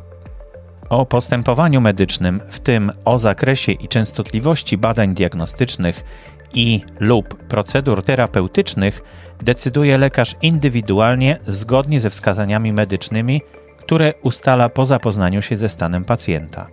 O 0.89 1.05
postępowaniu 1.05 1.81
medycznym, 1.81 2.41
w 2.49 2.59
tym 2.59 2.91
o 3.05 3.19
zakresie 3.19 3.71
i 3.71 3.87
częstotliwości 3.87 4.77
badań 4.77 5.13
diagnostycznych 5.13 6.03
i 6.53 6.81
lub 6.99 7.35
procedur 7.47 8.03
terapeutycznych, 8.03 9.01
decyduje 9.41 9.97
lekarz 9.97 10.35
indywidualnie 10.41 11.37
zgodnie 11.47 11.99
ze 11.99 12.09
wskazaniami 12.09 12.73
medycznymi, 12.73 13.41
które 13.79 14.13
ustala 14.21 14.69
po 14.69 14.85
zapoznaniu 14.85 15.41
się 15.41 15.57
ze 15.57 15.69
stanem 15.69 16.05
pacjenta. 16.05 16.67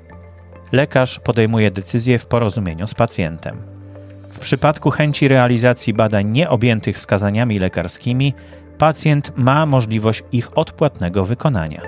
Lekarz 0.72 1.20
podejmuje 1.20 1.70
decyzję 1.70 2.18
w 2.18 2.26
porozumieniu 2.26 2.86
z 2.86 2.94
pacjentem. 2.94 3.56
W 4.30 4.38
przypadku 4.38 4.90
chęci 4.90 5.28
realizacji 5.28 5.94
badań 5.94 6.26
nieobjętych 6.26 6.96
wskazaniami 6.96 7.58
lekarskimi, 7.58 8.34
pacjent 8.78 9.32
ma 9.36 9.66
możliwość 9.66 10.22
ich 10.32 10.58
odpłatnego 10.58 11.24
wykonania. 11.24 11.80